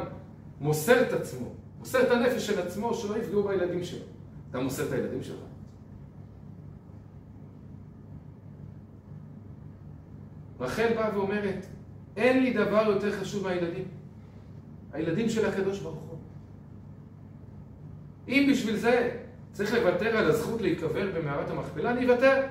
מוסר 0.61 1.09
את 1.09 1.13
עצמו, 1.13 1.47
מוסר 1.79 2.03
את 2.03 2.11
הנפש 2.11 2.47
של 2.47 2.61
עצמו, 2.61 2.95
שלא 2.95 3.19
יפגעו 3.19 3.43
בילדים 3.43 3.85
שלו. 3.85 4.05
אתה 4.51 4.61
מוסר 4.61 4.87
את 4.87 4.93
הילדים 4.93 5.23
שלך. 5.23 5.41
רחל 10.61 10.95
באה 10.95 11.19
ואומרת, 11.19 11.67
אין 12.17 12.43
לי 12.43 12.53
דבר 12.53 12.83
יותר 12.87 13.21
חשוב 13.21 13.43
מהילדים. 13.43 13.85
הילדים 14.95 15.29
של 15.29 15.47
הקדוש 15.47 15.81
ברוך 15.81 16.01
הוא. 16.11 16.19
אם 18.29 18.49
בשביל 18.53 18.77
זה 18.77 19.21
צריך 19.53 19.75
לוותר 19.75 20.17
על 20.17 20.31
הזכות 20.31 20.61
להיקבר 20.61 21.11
במערת 21.15 21.51
המכפלה, 21.51 21.91
אני 21.91 22.11
אוותר. 22.11 22.43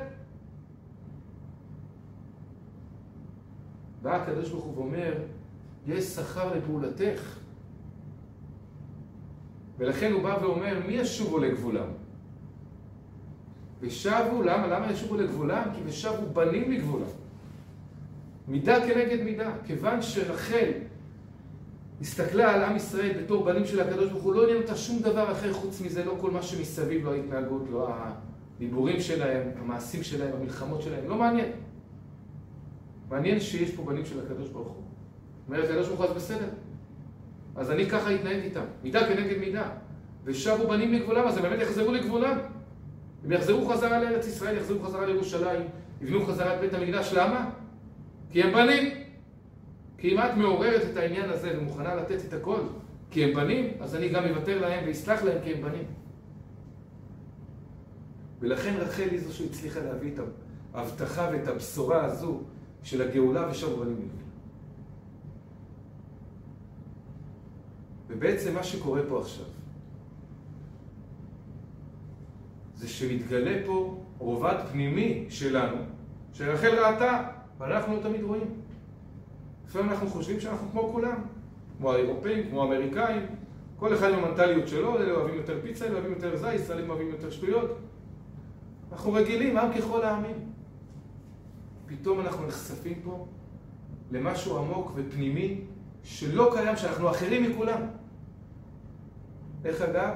בא 4.02 4.16
הקדוש 4.16 4.50
ברוך 4.50 4.64
הוא 4.64 4.78
ואומר, 4.78 5.14
יש 5.88 6.04
שכר 6.04 6.56
לפעולתך. 6.56 7.40
ולכן 9.78 10.12
הוא 10.12 10.24
בא 10.24 10.38
ואומר, 10.42 10.80
מי 10.88 10.94
ישובו 10.94 11.40
לגבולם? 11.40 11.88
ושבו, 13.82 14.42
למה? 14.42 14.68
למה 14.68 14.92
ישובו 14.92 15.16
לגבולם? 15.16 15.64
כי 15.76 15.82
ושבו 15.86 16.26
בנים 16.34 16.72
לגבולם. 16.72 17.08
מידה 18.48 18.88
כנגד 18.88 19.24
מידה. 19.24 19.52
כיוון 19.66 20.02
שרחל 20.02 20.72
הסתכלה 22.04 22.54
על 22.54 22.64
עם 22.64 22.76
ישראל 22.76 23.24
בתור 23.24 23.46
בנים 23.46 23.66
של 23.66 23.82
הקדוש 23.82 24.10
ברוך 24.10 24.24
הוא, 24.24 24.34
לא 24.34 24.44
עניין 24.44 24.58
אותה 24.58 24.76
שום 24.76 25.00
דבר 25.00 25.32
אחר 25.32 25.54
חוץ 25.54 25.82
מזה, 25.82 26.06
לא 26.06 26.16
כל 26.22 26.32
מה 26.32 26.42
שמסביב, 26.42 27.06
לא 27.06 27.14
ההתנהגות, 27.14 27.62
לא 27.72 27.90
הדיבורים 28.58 29.02
שלהם, 29.02 29.48
המעשים 29.60 30.04
שלהם, 30.04 30.36
המלחמות 30.36 30.82
שלהם, 30.82 31.10
לא 31.10 31.16
מעניין. 31.16 31.52
מעניין 33.10 33.40
שיש 33.40 33.72
פה 33.72 33.84
בנים 33.84 34.06
של 34.06 34.20
הקדוש 34.20 34.50
ברוך 34.50 34.68
הוא. 34.68 34.84
אומר 35.48 35.64
הקדוש 35.64 35.88
ברוך 35.88 36.00
הוא, 36.00 36.08
אז 36.08 36.16
בסדר. 36.16 36.48
אז 37.56 37.72
אני 37.72 37.90
ככה 37.90 38.16
אתנהג 38.16 38.44
איתם, 38.44 38.66
מידה 38.84 39.08
כנגד 39.08 39.38
מידה. 39.38 39.70
ושבו 40.24 40.68
בנים 40.68 40.94
לגבולם, 40.94 41.28
אז 41.28 41.38
הם 41.38 41.44
באמת 41.44 41.62
יחזרו 41.62 41.92
לגבולם. 41.92 42.38
הם 43.26 43.32
יחזרו 43.32 43.70
חזרה 43.70 44.00
לארץ 44.00 44.28
ישראל, 44.28 44.58
יחזרו 44.58 44.80
חזרה 44.80 45.06
לירושלים, 45.06 45.62
יבנו 46.02 46.26
חזרה 46.26 46.56
את 46.56 46.60
בית 46.60 46.74
המקדש. 46.74 47.14
למה? 47.14 47.50
כי 48.32 48.44
הם 48.44 48.54
בנים. 48.54 49.03
כי 50.04 50.14
אם 50.14 50.20
את 50.20 50.38
מעוררת 50.38 50.82
את 50.92 50.98
העניין 50.98 51.30
הזה 51.30 51.58
ומוכנה 51.58 51.96
לתת 51.96 52.26
את 52.28 52.34
הכל, 52.34 52.60
כי 53.12 53.24
הם 53.24 53.34
בנים, 53.34 53.74
אז 53.80 53.96
אני 53.96 54.10
גם 54.10 54.24
אוותר 54.26 54.62
להם 54.62 54.84
ואסלח 54.88 55.24
להם 55.24 55.38
כי 55.44 55.54
הם 55.54 55.62
בנים. 55.62 55.84
ולכן 58.40 58.74
רחל 58.78 59.08
היא 59.12 59.20
זו 59.20 59.34
שהצליחה 59.34 59.80
להביא 59.80 60.14
את 60.14 60.20
ההבטחה 60.74 61.30
ואת 61.32 61.48
הבשורה 61.48 62.06
הזו 62.06 62.42
של 62.84 63.02
הגאולה 63.02 63.50
ושבו 63.52 63.78
בנים 63.78 63.96
לגאולה. 63.96 64.24
ובעצם 68.08 68.54
מה 68.54 68.64
שקורה 68.64 69.02
פה 69.10 69.22
עכשיו, 69.22 69.46
זה 72.76 72.88
שמתגלה 72.88 73.62
פה 73.66 74.04
רובד 74.18 74.56
פנימי 74.72 75.26
שלנו, 75.30 75.78
שרחל 76.34 76.80
ראתה, 76.80 77.30
ואנחנו 77.58 77.96
לא 77.96 78.02
תמיד 78.02 78.24
רואים. 78.24 78.63
לפעמים 79.74 79.92
אנחנו 79.92 80.08
חושבים 80.08 80.40
שאנחנו 80.40 80.72
כמו 80.72 80.90
כולם, 80.92 81.16
כמו 81.78 81.94
האירופאים, 81.94 82.50
כמו 82.50 82.64
האמריקאים, 82.64 83.26
כל 83.76 83.94
אחד 83.94 84.10
עם 84.10 84.24
המנטליות 84.24 84.68
שלו, 84.68 84.98
אלה 84.98 85.12
אוהבים 85.12 85.36
יותר 85.36 85.60
פיצה, 85.62 85.86
אלה 85.86 85.94
אוהבים 85.94 86.12
יותר 86.12 86.36
זית, 86.38 86.54
ישראלים 86.54 86.90
אוהבים 86.90 87.10
יותר 87.10 87.30
שטויות. 87.30 87.78
אנחנו 88.92 89.14
רגילים, 89.14 89.58
עם 89.58 89.74
ככל 89.74 90.04
העמים. 90.04 90.36
פתאום 91.86 92.20
אנחנו 92.20 92.48
נחשפים 92.48 93.02
פה 93.04 93.28
למשהו 94.12 94.58
עמוק 94.58 94.92
ופנימי 94.96 95.62
שלא 96.04 96.52
קיים, 96.56 96.78
שאנחנו 96.78 97.10
אחרים 97.10 97.52
מכולם. 97.52 97.82
איך 99.66 99.82
אגב? 99.82 100.14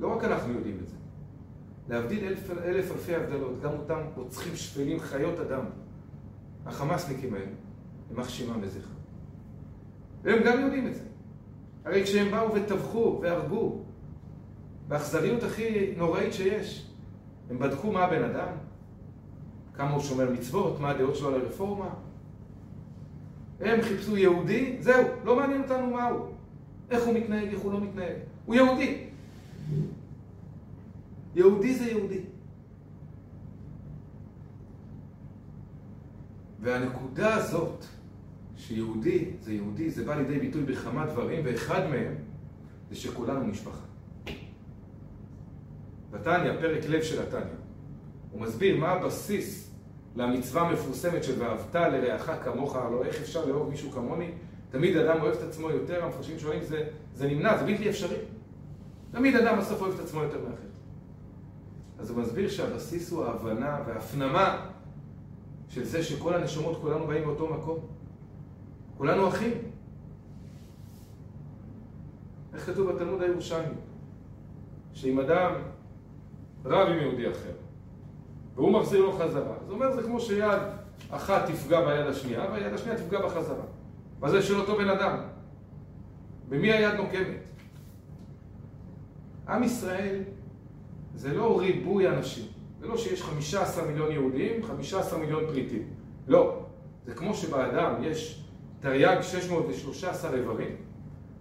לא 0.00 0.16
רק 0.16 0.24
אנחנו 0.24 0.52
יודעים 0.52 0.78
את 0.82 0.88
זה. 0.88 0.96
להבדיל 1.88 2.24
אלף, 2.24 2.50
אלף 2.50 2.90
אלפי 2.92 3.14
הבדלות, 3.14 3.60
גם 3.62 3.72
אותם 3.72 4.00
רוצחים 4.16 4.56
שפלים, 4.56 5.00
חיות 5.00 5.38
אדם, 5.38 5.64
החמאסניקים 6.66 7.34
האלה, 7.34 7.46
יימח 8.10 8.28
שמם 8.28 8.58
וזכרם. 8.62 8.97
והם 10.22 10.42
גם 10.44 10.60
יודעים 10.60 10.86
את 10.86 10.94
זה. 10.94 11.04
הרי 11.84 12.04
כשהם 12.04 12.30
באו 12.30 12.54
וטבחו 12.54 13.18
והרגו, 13.22 13.78
באכזריות 14.88 15.42
הכי 15.42 15.94
נוראית 15.96 16.32
שיש, 16.32 16.90
הם 17.50 17.58
בדקו 17.58 17.92
מה 17.92 18.04
הבן 18.04 18.24
אדם, 18.24 18.52
כמה 19.74 19.90
הוא 19.90 20.02
שומר 20.02 20.30
מצוות, 20.30 20.80
מה 20.80 20.90
הדעות 20.90 21.16
שלו 21.16 21.28
על 21.28 21.34
הרפורמה. 21.34 21.88
הם 23.60 23.82
חיפשו 23.82 24.16
יהודי, 24.16 24.76
זהו, 24.80 25.04
לא 25.24 25.36
מעניין 25.36 25.62
אותנו 25.62 25.90
מה 25.90 26.08
הוא. 26.08 26.26
איך 26.90 27.06
הוא 27.06 27.14
מתנהג, 27.14 27.48
איך 27.48 27.60
הוא 27.60 27.72
לא 27.72 27.80
מתנהג. 27.80 28.16
הוא 28.46 28.54
יהודי. 28.54 29.04
יהודי 31.34 31.74
זה 31.74 31.90
יהודי. 31.90 32.20
והנקודה 36.60 37.34
הזאת, 37.34 37.84
שיהודי 38.68 39.24
זה 39.40 39.52
יהודי, 39.52 39.90
זה 39.90 40.04
בא 40.04 40.14
לידי 40.14 40.38
ביטוי 40.38 40.62
בכמה 40.62 41.06
דברים, 41.06 41.42
ואחד 41.44 41.90
מהם 41.90 42.14
זה 42.90 42.96
שכולנו 42.96 43.46
משפחה. 43.46 43.84
בתניא, 46.10 46.52
פרק 46.60 46.84
לב 46.88 47.02
של 47.02 47.22
התניא, 47.22 47.54
הוא 48.30 48.40
מסביר 48.40 48.76
מה 48.76 48.88
הבסיס 48.88 49.70
למצווה 50.16 50.62
המפורסמת 50.62 51.24
של 51.24 51.42
ואהבת 51.42 51.74
לרעך 51.74 52.30
כמוך, 52.44 52.76
הלוא 52.76 53.04
איך 53.04 53.20
אפשר 53.20 53.46
לאהוב 53.46 53.70
מישהו 53.70 53.90
כמוני? 53.90 54.30
תמיד 54.70 54.96
אדם 54.96 55.20
אוהב 55.20 55.34
את 55.34 55.42
עצמו 55.42 55.70
יותר, 55.70 56.04
המפרשים 56.04 56.38
שואלים, 56.38 56.64
זה, 56.64 56.88
זה 57.14 57.28
נמנע, 57.28 57.58
זה 57.58 57.64
בלתי 57.64 57.90
אפשרי. 57.90 58.16
תמיד 59.10 59.36
אדם 59.36 59.58
בסוף 59.58 59.80
אוהב 59.80 59.94
את 59.94 60.00
עצמו 60.00 60.22
יותר 60.22 60.38
מאחר. 60.38 60.68
אז 61.98 62.10
הוא 62.10 62.18
מסביר 62.18 62.48
שהבסיס 62.48 63.10
הוא 63.10 63.24
ההבנה 63.24 63.78
וההפנמה 63.86 64.66
של 65.68 65.84
זה 65.84 66.02
שכל 66.02 66.34
הנשמות, 66.34 66.78
כולנו 66.80 67.06
באים 67.06 67.24
מאותו 67.24 67.54
מקום. 67.54 67.97
כולנו 68.98 69.28
אחים. 69.28 69.52
איך 72.54 72.66
כתוב 72.66 72.90
בתלמוד 72.90 73.22
הירושלמי? 73.22 73.74
שאם 74.92 75.20
אדם 75.20 75.52
רב 76.64 76.88
עם 76.88 76.98
יהודי 76.98 77.30
אחר, 77.30 77.52
והוא 78.54 78.72
מחזיר 78.72 79.00
לו 79.00 79.12
חזרה, 79.12 79.56
זה 79.66 79.72
אומר 79.72 79.92
זה 79.92 80.02
כמו 80.02 80.20
שיד 80.20 80.58
אחת 81.10 81.50
תפגע 81.50 81.80
ביד 81.80 82.06
השנייה, 82.06 82.46
והיד 82.50 82.74
השנייה 82.74 82.98
תפגע 82.98 83.26
בחזרה. 83.26 83.64
מה 84.20 84.28
זה 84.28 84.42
של 84.42 84.60
אותו 84.60 84.76
בן 84.76 84.88
אדם? 84.88 85.18
במי 86.48 86.72
היד 86.72 86.94
נוקמת? 86.94 87.44
עם 89.48 89.62
ישראל 89.62 90.22
זה 91.14 91.34
לא 91.34 91.58
ריבוי 91.58 92.08
אנשים. 92.08 92.46
זה 92.80 92.86
לא 92.86 92.96
שיש 92.96 93.22
15 93.22 93.84
מיליון 93.84 94.12
יהודים, 94.12 94.62
15 94.62 95.18
מיליון 95.18 95.46
פריטים. 95.46 95.82
לא. 96.28 96.64
זה 97.06 97.14
כמו 97.14 97.34
שבאדם 97.34 97.94
יש 98.02 98.47
תרי"ג 98.80 99.20
613 99.22 100.34
איברים, 100.34 100.76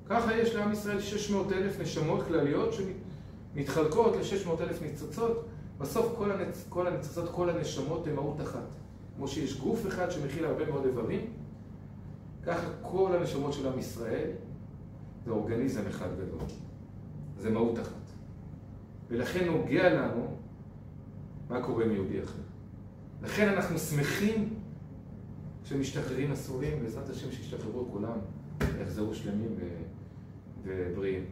ככה 0.05 0.35
יש 0.35 0.55
לעם 0.55 0.71
ישראל 0.71 1.01
600 1.01 1.51
אלף 1.51 1.79
נשמות 1.79 2.27
כלליות 2.27 2.73
שמתחלקות 2.73 4.15
ל-600 4.15 4.61
אלף 4.61 4.81
ניצוצות. 4.81 5.45
בסוף 5.77 6.13
כל, 6.17 6.31
הנצ... 6.31 6.65
כל 6.69 6.87
הניצוצות, 6.87 7.29
כל 7.31 7.49
הנשמות 7.49 8.07
הן 8.07 8.15
מהות 8.15 8.41
אחת. 8.41 8.75
כמו 9.15 9.27
שיש 9.27 9.59
גוף 9.59 9.87
אחד 9.87 10.11
שמכיל 10.11 10.45
הרבה 10.45 10.65
מאוד 10.65 10.85
איברים, 10.85 11.21
ככה 12.45 12.67
כל 12.81 13.15
הנשמות 13.15 13.53
של 13.53 13.67
עם 13.67 13.79
ישראל 13.79 14.29
זה 15.25 15.31
אורגניזם 15.31 15.87
אחד 15.87 16.07
גדול. 16.15 16.47
זה 17.37 17.49
מהות 17.49 17.79
אחת. 17.79 17.93
ולכן 19.09 19.45
נוגע 19.45 19.93
לנו 19.93 20.37
מה 21.49 21.61
קורה 21.61 21.85
עם 21.85 21.91
יהודי 21.91 22.23
אחר. 22.23 22.41
לכן 23.21 23.49
אנחנו 23.49 23.79
שמחים 23.79 24.56
כשמשתחררים 25.67 26.31
אסורים, 26.31 26.79
בעזרת 26.83 27.09
השם 27.09 27.31
שישתחררו 27.31 27.87
כולם, 27.91 28.17
יחזרו 28.81 29.15
שלמים 29.15 29.55
ו... 29.57 29.67
ובריאים. 30.63 31.25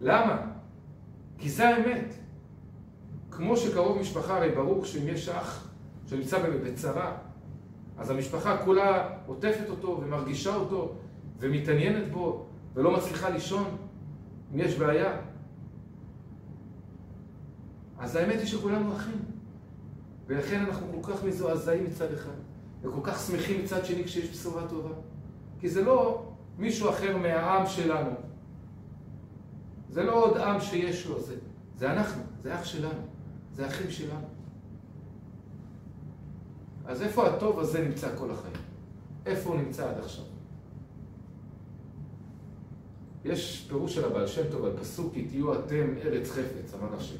למה? 0.00 0.52
כי 1.38 1.50
זה 1.50 1.68
האמת. 1.68 2.14
כמו 3.30 3.56
שקרוב 3.56 3.98
משפחה, 3.98 4.36
הרי 4.36 4.50
ברור 4.50 4.84
שאם 4.84 5.08
יש 5.08 5.28
אח 5.28 5.70
שנמצא 6.06 6.48
בצרה, 6.48 7.18
אז 7.98 8.10
המשפחה 8.10 8.64
כולה 8.64 9.08
עוטפת 9.26 9.68
אותו 9.68 10.00
ומרגישה 10.02 10.54
אותו 10.54 10.94
ומתעניינת 11.38 12.12
בו 12.12 12.46
ולא 12.74 12.96
מצליחה 12.96 13.30
לישון 13.30 13.76
אם 14.54 14.60
יש 14.60 14.78
בעיה. 14.78 15.20
אז 17.98 18.16
האמת 18.16 18.38
היא 18.38 18.46
שכולנו 18.46 18.96
אחים. 18.96 19.18
ולכן 20.26 20.60
אנחנו 20.60 21.02
כל 21.02 21.12
כך 21.12 21.24
מזועזעים 21.24 21.84
מצד 21.84 22.12
אחד, 22.12 22.49
וכל 22.82 23.00
כך 23.02 23.20
שמחים 23.26 23.64
מצד 23.64 23.84
שני 23.84 24.04
כשיש 24.04 24.30
בשורה 24.30 24.68
טובה. 24.68 24.94
כי 25.60 25.68
זה 25.68 25.82
לא 25.82 26.26
מישהו 26.58 26.90
אחר 26.90 27.16
מהעם 27.16 27.66
שלנו. 27.66 28.10
זה 29.90 30.02
לא 30.02 30.24
עוד 30.24 30.36
עם 30.36 30.60
שיש 30.60 31.06
לו, 31.06 31.20
זה, 31.20 31.36
זה 31.76 31.92
אנחנו, 31.92 32.22
זה 32.42 32.54
אח 32.54 32.64
שלנו, 32.64 33.00
זה 33.52 33.66
אחים 33.66 33.90
שלנו. 33.90 34.26
אז 36.86 37.02
איפה 37.02 37.26
הטוב 37.26 37.58
הזה 37.58 37.88
נמצא 37.88 38.16
כל 38.18 38.30
החיים? 38.30 38.56
איפה 39.26 39.50
הוא 39.50 39.58
נמצא 39.58 39.90
עד 39.90 39.98
עכשיו? 39.98 40.24
יש 43.24 43.66
פירוש 43.68 43.94
של 43.94 44.04
הבעל 44.04 44.26
שם 44.26 44.50
טוב 44.50 44.64
על 44.64 44.76
פסוק, 44.76 45.14
כי 45.14 45.26
תהיו 45.26 45.54
אתם 45.54 45.94
ארץ 46.04 46.30
חפץ, 46.30 46.74
אמר 46.74 46.94
השם. 46.96 47.16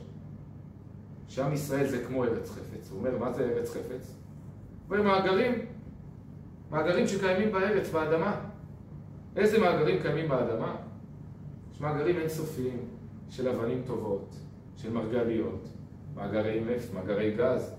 שעם 1.29 1.53
ישראל 1.53 1.88
זה 1.88 2.05
כמו 2.05 2.25
ארץ 2.25 2.51
חפץ. 2.51 2.90
הוא 2.90 2.99
אומר, 2.99 3.18
מה 3.18 3.33
זה 3.33 3.42
ארץ 3.42 3.70
חפץ? 3.70 4.14
אומר, 4.90 5.03
מאגרים. 5.03 5.55
מאגרים 6.70 7.07
שקיימים 7.07 7.53
בארץ, 7.53 7.90
באדמה. 7.90 8.40
איזה 9.37 9.59
מאגרים 9.59 10.03
קיימים 10.03 10.29
באדמה? 10.29 10.76
יש 11.72 11.81
מאגרים 11.81 12.16
אינסופיים 12.16 12.79
של 13.29 13.48
אבנים 13.48 13.83
טובות, 13.87 14.35
של 14.76 14.92
מרגליות, 14.92 15.68
מאגרי 16.14 16.61
נפט, 16.61 16.94
מאגרי 16.94 17.37
גז. 17.37 17.74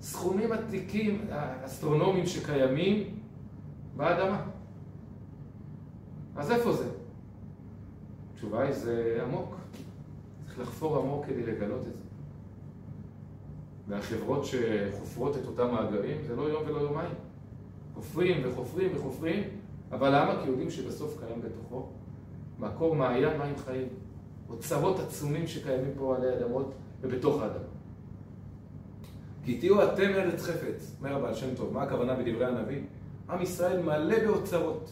סכומים 0.00 0.52
עתיקים, 0.52 1.26
אסטרונומיים 1.64 2.26
שקיימים 2.26 3.18
באדמה. 3.96 4.46
אז 6.36 6.50
איפה 6.50 6.72
זה? 6.72 6.88
התשובה 8.32 8.62
היא, 8.62 8.72
זה 8.72 9.18
עמוק. 9.22 9.56
צריך 10.46 10.58
לחפור 10.58 10.98
עמוק 10.98 11.26
כדי 11.26 11.42
לגלות 11.42 11.86
את 11.86 11.94
זה. 11.94 12.01
והחברות 13.88 14.44
שחופרות 14.44 15.36
את 15.36 15.46
אותם 15.46 15.70
מאגרים 15.70 16.16
זה 16.26 16.36
לא 16.36 16.42
יום 16.42 16.62
ולא 16.66 16.78
יומיים. 16.78 17.14
חופרים 17.94 18.42
וחופרים 18.44 18.90
וחופרים, 18.96 19.42
אבל 19.92 20.08
למה? 20.08 20.40
כי 20.42 20.48
יודעים 20.48 20.70
שבסוף 20.70 21.18
קיים 21.18 21.42
בתוכו 21.42 21.88
מקור 22.58 22.94
מעיין 22.94 23.38
מים 23.38 23.56
חיים. 23.56 23.88
אוצרות 24.48 25.00
עצומים 25.00 25.46
שקיימים 25.46 25.92
פה 25.96 26.16
עלי 26.16 26.36
אדמות 26.36 26.72
ובתוך 27.00 27.42
האדמה. 27.42 27.64
כי 29.44 29.58
תהיו 29.58 29.84
אתם 29.84 30.08
ארץ 30.14 30.42
חפץ, 30.42 30.96
אומר 30.98 31.16
הבעל 31.16 31.34
שם 31.34 31.54
טוב, 31.54 31.72
מה 31.72 31.82
הכוונה 31.82 32.14
בדברי 32.14 32.46
הנביא? 32.46 32.80
עם 33.30 33.42
ישראל 33.42 33.82
מלא 33.82 34.18
באוצרות. 34.26 34.90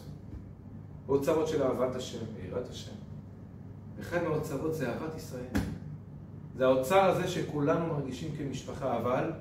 באוצרות 1.07 1.49
של 1.49 1.63
אהבת 1.63 1.97
השם, 1.97 2.19
ויראת 2.35 2.69
השם. 2.69 2.93
אחד 4.01 4.23
מהאוצרות 4.23 4.75
זה 4.75 4.89
אהבת 4.89 5.17
ישראל. 5.17 5.47
זה 6.61 6.67
האוצר 6.67 7.05
הזה 7.05 7.29
שכולנו 7.29 7.87
מרגישים 7.87 8.37
כמשפחה, 8.37 8.97
אבל 8.97 9.33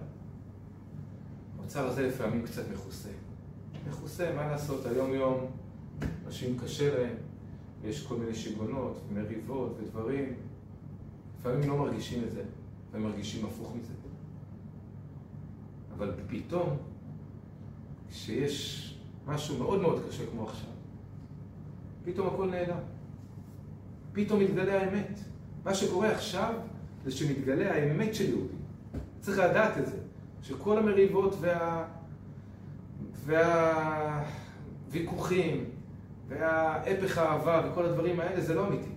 האוצר 1.59 1.87
הזה 1.87 2.07
לפעמים 2.07 2.45
קצת 2.45 2.63
מכוסה. 2.73 3.09
מכוסה, 3.89 4.33
מה 4.35 4.47
לעשות, 4.47 4.85
היום 4.85 5.13
יום 5.13 5.45
אנשים 6.25 6.59
קשה 6.59 6.97
להם, 6.97 7.15
יש 7.83 8.07
כל 8.07 8.15
מיני 8.15 8.35
שיגונות 8.35 9.01
ומריבות 9.09 9.77
ודברים. 9.79 10.33
לפעמים 11.39 11.69
לא 11.69 11.77
מרגישים 11.77 12.23
את 12.23 12.31
זה, 12.31 12.43
לפעמים 12.87 13.07
מרגישים 13.07 13.45
הפוך 13.45 13.75
מזה. 13.75 13.93
אבל 15.97 16.13
פתאום, 16.27 16.77
כשיש 18.09 18.85
משהו 19.27 19.57
מאוד 19.57 19.81
מאוד 19.81 20.03
קשה 20.07 20.23
כמו 20.31 20.47
עכשיו, 20.47 20.69
פתאום 22.03 22.27
הכל 22.27 22.49
נעלם. 22.49 22.79
פתאום 24.11 24.39
מתגלה 24.39 24.81
האמת. 24.81 25.19
מה 25.63 25.73
שקורה 25.73 26.11
עכשיו 26.11 26.53
זה 27.03 27.11
שמתגלה 27.11 27.73
האמת 27.73 28.15
של 28.15 28.29
יהודי. 28.29 28.53
צריך 29.19 29.39
לדעת 29.39 29.77
את 29.77 29.85
זה, 29.85 29.97
שכל 30.41 30.77
המריבות 30.77 31.35
וה... 31.39 31.85
והוויכוחים 34.87 35.65
וההפך 36.27 37.17
האהבה 37.17 37.69
וכל 37.71 37.85
הדברים 37.85 38.19
האלה 38.19 38.41
זה 38.41 38.53
לא 38.53 38.67
אמיתי. 38.67 38.89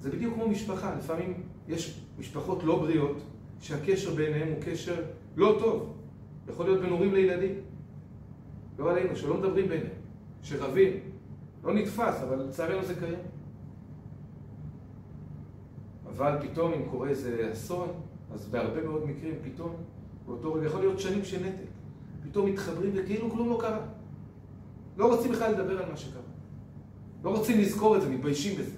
זה 0.00 0.10
בדיוק 0.10 0.34
כמו 0.34 0.48
משפחה, 0.48 0.94
לפעמים 0.98 1.42
יש 1.68 2.00
משפחות 2.18 2.64
לא 2.64 2.78
בריאות, 2.78 3.16
שהקשר 3.60 4.14
ביניהם 4.14 4.48
הוא 4.48 4.56
קשר 4.62 5.02
לא 5.36 5.56
טוב. 5.60 5.96
יכול 6.48 6.66
להיות 6.66 6.80
בין 6.80 6.90
הורים 6.90 7.14
לילדים. 7.14 7.54
לא 8.78 8.90
עלינו, 8.90 9.16
שלא 9.16 9.36
מדברים 9.36 9.68
ביניהם, 9.68 9.96
שרבים. 10.42 10.92
לא 11.64 11.74
נתפס, 11.74 12.22
אבל 12.22 12.36
לצערנו 12.36 12.84
זה 12.84 12.94
קיים. 12.94 13.18
אבל 16.16 16.48
פתאום 16.48 16.72
אם 16.72 16.82
קורה 16.90 17.08
איזה 17.08 17.48
אסון, 17.52 17.88
אז 18.32 18.48
בהרבה 18.48 18.84
מאוד 18.84 19.06
מקרים 19.06 19.34
פתאום, 19.42 19.76
באותו 20.26 20.54
רגע, 20.54 20.66
יכול 20.66 20.80
להיות 20.80 21.00
שנים 21.00 21.24
של 21.24 21.46
נתק. 21.46 21.70
פתאום 22.22 22.46
מתחברים 22.46 22.92
וכאילו 22.94 23.30
כלום 23.30 23.48
לא 23.48 23.58
קרה. 23.60 23.86
לא 24.96 25.14
רוצים 25.14 25.32
בכלל 25.32 25.52
לדבר 25.52 25.82
על 25.82 25.90
מה 25.90 25.96
שקרה. 25.96 26.22
לא 27.24 27.36
רוצים 27.36 27.60
לזכור 27.60 27.96
את 27.96 28.02
זה, 28.02 28.10
מתביישים 28.10 28.60
בזה. 28.60 28.76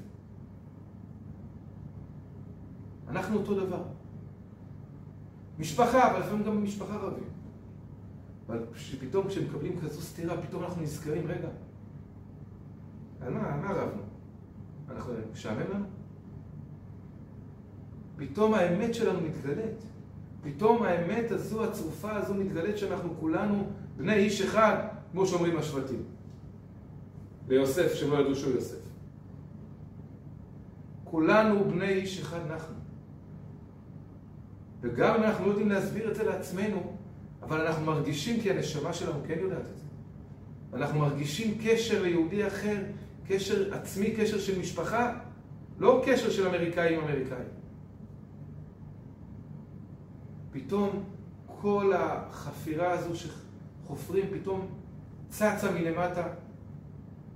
אנחנו 3.09 3.39
אותו 3.39 3.55
דבר. 3.55 3.83
משפחה, 5.59 6.11
אבל 6.11 6.21
לפעמים 6.21 6.45
גם 6.45 6.57
במשפחה 6.57 6.97
רבים. 6.97 7.29
אבל 8.47 8.65
פתאום 9.01 9.29
כשמקבלים 9.29 9.81
כזו 9.81 10.01
סתירה, 10.01 10.43
פתאום 10.43 10.65
אנחנו 10.65 10.83
נזכרים, 10.83 11.27
רגע, 11.27 11.49
על 13.21 13.33
מה, 13.33 13.55
על 13.55 13.61
מה 13.61 13.73
רבנו? 13.73 14.03
אנחנו 14.91 15.13
משעמם 15.33 15.71
לנו? 15.75 15.85
פתאום 18.23 18.55
האמת 18.55 18.95
שלנו 18.95 19.21
מתגלית. 19.21 19.85
פתאום 20.43 20.83
האמת 20.83 21.31
הזו, 21.31 21.65
הצרופה 21.65 22.17
הזו 22.17 22.35
מתגלית 22.35 22.79
שאנחנו 22.79 23.15
כולנו 23.21 23.67
בני 23.97 24.15
איש 24.15 24.41
אחד, 24.41 24.77
כמו 25.13 25.27
שאומרים 25.27 25.57
השבטים. 25.57 26.03
ויוסף, 27.47 27.95
שהם 27.95 28.11
לא 28.11 28.17
ידעו 28.17 28.35
שהוא 28.35 28.55
יוסף. 28.55 28.79
כולנו 31.05 31.65
בני 31.65 31.89
איש 31.89 32.21
אחד 32.21 32.39
אנחנו. 32.51 32.75
וגם 34.81 35.15
אם 35.15 35.23
אנחנו 35.23 35.47
לא 35.47 35.51
יודעים 35.51 35.69
להסביר 35.69 36.11
את 36.11 36.15
זה 36.15 36.25
לעצמנו, 36.25 36.97
אבל 37.43 37.67
אנחנו 37.67 37.87
מרגישים 37.87 38.41
כי 38.41 38.51
הנשמה 38.51 38.93
שלנו 38.93 39.21
כן 39.27 39.39
יודעת 39.41 39.67
את 39.73 39.77
זה. 39.79 39.85
אנחנו 40.77 40.99
מרגישים 40.99 41.59
קשר 41.65 42.03
ליהודי 42.03 42.47
אחר, 42.47 42.77
קשר 43.29 43.75
עצמי, 43.75 44.11
קשר 44.17 44.39
של 44.39 44.61
משפחה, 44.61 45.13
לא 45.79 46.03
קשר 46.07 46.31
של 46.31 46.49
אמריקאי 46.49 46.97
עם 46.97 47.01
אמריקאי. 47.01 47.45
פתאום 50.53 51.05
כל 51.47 51.93
החפירה 51.97 52.91
הזו 52.91 53.11
שחופרים 53.15 54.27
פתאום 54.31 54.67
צצה 55.29 55.71
מלמטה, 55.75 56.27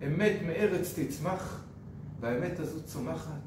אמת 0.06 0.32
מארץ 0.46 0.98
תצמח, 0.98 1.64
והאמת 2.20 2.60
הזו 2.60 2.82
צומחת 2.84 3.40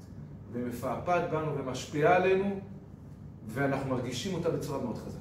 ומפעפעת 0.51 1.31
בנו 1.31 1.57
ומשפיעה 1.57 2.15
עלינו, 2.15 2.59
ואנחנו 3.47 3.89
מרגישים 3.89 4.33
אותה 4.33 4.49
בצורה 4.49 4.83
מאוד 4.83 4.97
חזקה. 4.97 5.19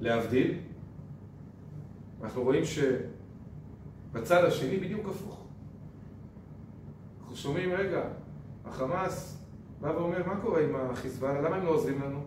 להבדיל, 0.00 0.58
אנחנו 2.22 2.42
רואים 2.42 2.62
שבצד 2.64 4.44
השני 4.44 4.76
בדיוק 4.76 5.08
הפוך. 5.08 5.44
אנחנו 7.20 7.36
שומעים, 7.36 7.72
רגע, 7.72 8.02
החמאס 8.64 9.44
בא 9.80 9.88
ואומר, 9.88 10.26
מה 10.26 10.40
קורה 10.40 10.60
עם 10.60 10.76
החיזבאללה? 10.76 11.40
למה 11.40 11.56
הם 11.56 11.64
לא 11.64 11.70
עוזרים 11.70 12.02
לנו? 12.02 12.20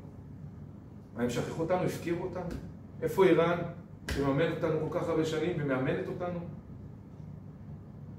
מה, 1.16 1.24
הם 1.24 1.30
שכחו 1.30 1.62
אותנו? 1.62 1.84
הפקירו 1.84 2.24
אותנו? 2.24 2.56
איפה 3.02 3.26
איראן, 3.26 3.58
שמאמנת 4.12 4.64
אותנו 4.64 4.90
כל 4.90 5.00
כך 5.00 5.10
הרבה 5.10 5.26
שנים 5.26 5.56
ומאמנת 5.60 6.08
אותנו? 6.08 6.40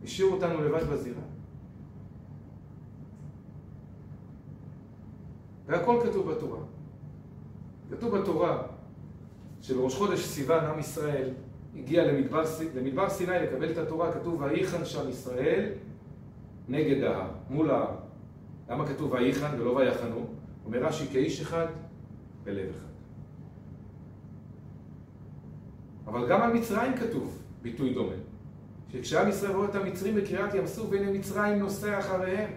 השאירו 0.05 0.35
אותנו 0.35 0.65
לבד 0.65 0.83
בזירה. 0.83 1.23
והכל 5.67 6.01
כתוב 6.05 6.31
בתורה. 6.31 6.61
כתוב 7.91 8.19
בתורה 8.19 8.63
שבראש 9.61 9.95
חודש 9.95 10.21
סיוון 10.21 10.65
עם 10.65 10.79
ישראל 10.79 11.31
הגיע 11.77 12.13
למדבר, 12.13 12.43
למדבר 12.75 13.09
סיני 13.09 13.39
לקבל 13.43 13.73
את 13.73 13.79
התורה, 13.79 14.13
כתוב 14.13 14.43
ויחן 14.43 14.85
שם 14.85 15.09
ישראל 15.09 15.73
נגד 16.69 17.03
ההר, 17.03 17.31
מול 17.51 17.71
ההר. 17.71 17.95
למה 18.71 18.89
כתוב 18.89 19.13
ויחן 19.13 19.61
ולא 19.61 19.71
ויחנו? 19.71 20.27
אומר 20.65 20.79
רש"י 20.85 21.07
כאיש 21.07 21.41
אחד 21.41 21.67
בלב 22.45 22.69
אחד. 22.71 22.89
אבל 26.07 26.29
גם 26.29 26.43
על 26.43 26.53
מצרים 26.53 26.97
כתוב 26.97 27.43
ביטוי 27.63 27.95
דומה. 27.95 28.15
שכשעם 28.93 29.29
ישראל 29.29 29.53
רואה 29.53 29.69
את 29.69 29.75
המצרים 29.75 30.15
בקריאת 30.15 30.55
ים 30.55 30.67
סוף, 30.67 30.87
והנה 30.91 31.13
מצרים 31.13 31.59
נוסע 31.59 31.99
אחריהם. 31.99 32.51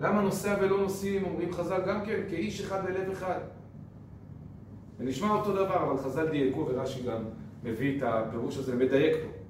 למה 0.00 0.22
נוסע 0.22 0.56
ולא 0.60 0.80
נוסעים? 0.80 1.24
אומרים 1.24 1.52
חז"ל 1.52 1.80
גם 1.86 2.04
כן, 2.04 2.20
כאיש 2.28 2.60
אחד 2.60 2.84
בלב 2.84 3.10
אחד. 3.10 3.38
זה 4.98 5.04
נשמע 5.04 5.30
אותו 5.30 5.52
דבר, 5.52 5.82
אבל 5.82 5.98
חז"ל 5.98 6.28
דייקו 6.28 6.66
ורש"י 6.68 7.02
גם 7.02 7.22
מביא 7.64 7.98
את 7.98 8.02
הפירוש 8.06 8.56
הזה, 8.56 8.76
מדייק 8.76 9.16
פה. 9.16 9.41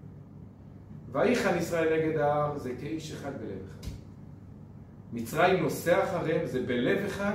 ויחן 1.13 1.59
ישראל 1.59 1.99
נגד 1.99 2.19
ההר 2.19 2.59
זה 2.59 2.73
כאיש 2.81 3.13
אחד 3.13 3.33
בלב 3.39 3.59
אחד. 3.69 3.89
מצרים 5.13 5.63
נוסע 5.63 6.05
אחריהם 6.05 6.47
זה 6.47 6.63
בלב 6.63 7.05
אחד 7.07 7.35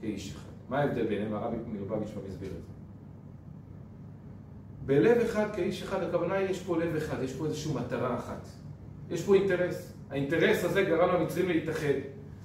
כאיש 0.00 0.32
אחד. 0.32 0.48
מה 0.68 0.78
ההבדל 0.78 1.06
ביניהם? 1.06 1.34
הרבי 1.34 1.56
מלובביץ' 1.66 2.08
כבר 2.12 2.22
הסביר 2.28 2.50
את 2.50 2.62
זה. 2.62 2.72
בלב 4.86 5.18
אחד 5.18 5.54
כאיש 5.54 5.82
אחד, 5.82 6.02
הכוונה 6.02 6.34
היא 6.34 6.48
יש 6.48 6.62
פה 6.62 6.78
לב 6.78 6.96
אחד, 6.96 7.22
יש 7.22 7.32
פה 7.32 7.44
איזושהי 7.44 7.74
מטרה 7.74 8.18
אחת. 8.18 8.46
יש 9.10 9.24
פה 9.24 9.34
אינטרס. 9.34 9.92
האינטרס 10.10 10.64
הזה 10.64 10.82
גרם 10.82 11.14
למצרים 11.14 11.48
להתאחד. 11.48 11.94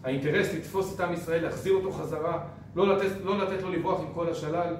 האינטרס 0.04 0.54
לתפוס 0.54 0.96
את 0.96 1.00
עם 1.00 1.14
ישראל, 1.14 1.44
להחזיר 1.44 1.74
אותו 1.74 1.92
חזרה, 1.92 2.48
לא 2.76 2.96
לתת, 2.96 3.12
לא 3.24 3.38
לתת 3.38 3.64
לו 3.64 3.72
לברוח 3.72 4.02
עם 4.02 4.14
כל 4.14 4.30
השלל, 4.30 4.76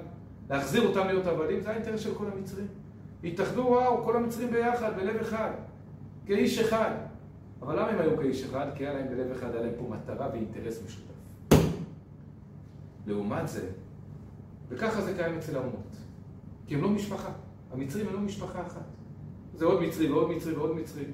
להחזיר 0.50 0.86
אותם 0.86 1.06
להיות 1.06 1.26
עבדים, 1.26 1.60
זה 1.60 1.70
האינטרס 1.70 2.00
של 2.00 2.14
כל 2.14 2.26
המצרים. 2.32 2.66
התאחדו, 3.24 3.60
וואו, 3.60 4.04
כל 4.04 4.16
המצרים 4.16 4.50
ביחד, 4.50 4.96
בלב 4.96 5.16
אחד, 5.16 5.50
כאיש 6.26 6.58
אחד. 6.58 6.90
אבל 7.62 7.80
למה 7.80 7.88
הם 7.88 7.98
היו 7.98 8.16
כאיש 8.16 8.44
אחד? 8.44 8.66
כי 8.74 8.86
היה 8.86 8.94
להם 8.94 9.08
בלב 9.08 9.30
אחד, 9.30 9.54
היה 9.54 9.62
להם 9.62 9.72
פה 9.78 9.88
מטרה 9.90 10.28
ואינטרס 10.32 10.82
משותף. 10.86 11.14
לעומת 13.06 13.48
זה, 13.48 13.68
וככה 14.68 15.02
זה 15.02 15.14
קיים 15.16 15.38
אצל 15.38 15.56
האומות, 15.56 15.96
כי 16.66 16.74
הם 16.74 16.82
לא 16.82 16.88
משפחה. 16.90 17.32
המצרים 17.72 18.08
הם 18.08 18.14
לא 18.14 18.20
משפחה 18.20 18.66
אחת. 18.66 18.84
זה 19.54 19.64
עוד 19.64 19.82
מצרי 19.82 20.12
ועוד 20.12 20.30
מצרי 20.30 20.52
ועוד 20.52 20.76
מצרי. 20.76 21.04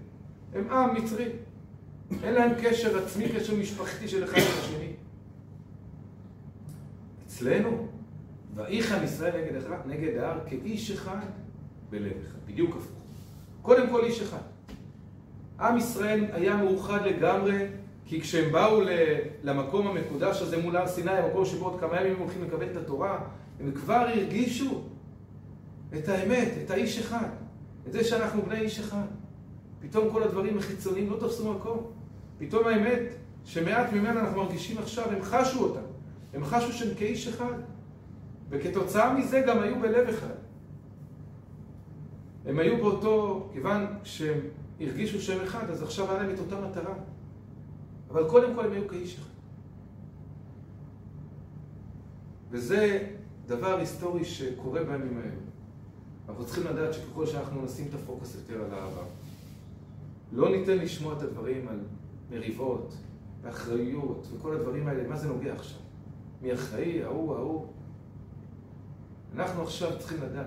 הם 0.55 0.71
עם 0.71 0.95
מצרי. 0.95 1.29
אין 2.23 2.35
להם 2.35 2.51
קשר 2.63 3.05
עצמי, 3.05 3.29
קשר 3.29 3.57
משפחתי 3.57 4.09
של 4.09 4.25
אחד 4.25 4.37
עם 4.37 4.59
השני. 4.59 4.93
אצלנו, 7.27 7.89
ויחן 8.55 9.05
ישראל 9.05 9.43
נגד, 9.43 9.61
נגד 9.87 10.19
ההר 10.19 10.39
כאיש 10.47 10.91
אחד 10.91 11.27
בלב 11.91 12.13
אחד. 12.27 12.39
בדיוק 12.47 12.77
הפוך. 12.77 13.03
קודם 13.63 13.91
כל 13.91 14.05
איש 14.05 14.21
אחד. 14.21 14.43
עם 15.61 15.77
ישראל 15.77 16.25
היה 16.33 16.57
מאוחד 16.57 17.07
לגמרי, 17.07 17.67
כי 18.05 18.21
כשהם 18.21 18.53
באו 18.53 18.81
למקום 19.43 19.87
המקודש 19.87 20.43
הזה 20.43 20.63
מול 20.63 20.77
הר 20.77 20.89
סיני, 20.89 21.11
המקום 21.11 21.45
שבו 21.45 21.65
עוד 21.65 21.81
כמה 21.81 22.01
ימים 22.01 22.13
הם 22.13 22.19
הולכים 22.23 22.45
לקבל 22.45 22.67
את 22.71 22.77
התורה, 22.77 23.19
הם 23.61 23.73
כבר 23.73 23.95
הרגישו 23.95 24.83
את 25.99 26.09
האמת, 26.09 26.49
את 26.65 26.71
האיש 26.71 26.99
אחד, 26.99 27.29
את 27.87 27.93
זה 27.93 28.05
שאנחנו 28.05 28.43
בני 28.43 28.61
איש 28.61 28.79
אחד. 28.79 29.07
פתאום 29.81 30.11
כל 30.13 30.23
הדברים 30.23 30.59
החיצוניים 30.59 31.11
לא 31.11 31.17
תפסו 31.17 31.53
מקום. 31.53 31.91
פתאום 32.39 32.67
האמת 32.67 33.03
שמעט 33.45 33.93
ממנה 33.93 34.21
אנחנו 34.21 34.43
מרגישים 34.43 34.79
עכשיו, 34.79 35.11
הם 35.11 35.23
חשו 35.23 35.63
אותה. 35.63 35.81
הם 36.35 36.45
חשו 36.45 36.73
שהם 36.73 36.95
כאיש 36.95 37.29
אחד. 37.29 37.55
וכתוצאה 38.51 39.15
מזה 39.15 39.41
גם 39.47 39.61
היו 39.61 39.81
בלב 39.81 40.09
אחד. 40.09 40.40
הם 42.47 42.59
היו 42.59 42.77
באותו, 42.77 43.49
כיוון 43.53 43.87
שהם 44.05 44.41
הרגישו 44.81 45.21
שהם 45.21 45.41
אחד, 45.45 45.71
אז 45.71 45.83
עכשיו 45.83 46.11
היה 46.11 46.23
להם 46.23 46.35
את 46.35 46.39
אותה 46.39 46.61
מטרה. 46.61 46.95
אבל 48.11 48.29
קודם 48.29 48.55
כל 48.55 48.65
הם 48.65 48.73
היו 48.73 48.89
כאיש 48.89 49.19
אחד. 49.19 49.31
וזה 52.51 53.09
דבר 53.47 53.79
היסטורי 53.79 54.25
שקורה 54.25 54.85
בימים 54.85 55.19
האלו. 55.19 55.41
אנחנו 56.29 56.45
צריכים 56.45 56.67
לדעת 56.67 56.95
שככל 56.95 57.27
שאנחנו 57.27 57.65
נשים 57.65 57.87
את 57.89 57.95
הפוקוס 57.95 58.35
יותר 58.35 58.65
על 58.65 58.75
העבר, 58.75 59.05
לא 60.33 60.51
ניתן 60.51 60.79
לשמוע 60.79 61.17
את 61.17 61.23
הדברים 61.23 61.69
על 61.69 61.81
מריבות, 62.31 62.95
ואחריות, 63.43 64.27
וכל 64.33 64.57
הדברים 64.57 64.89
האלה, 64.89 65.09
מה 65.09 65.17
זה 65.17 65.29
נוגע 65.29 65.53
עכשיו? 65.53 65.81
מי 66.43 66.55
אחראי, 66.55 67.03
ההוא, 67.03 67.37
ההוא. 67.37 67.67
אנחנו 69.35 69.63
עכשיו 69.63 69.99
צריכים 69.99 70.19
לדעת 70.23 70.47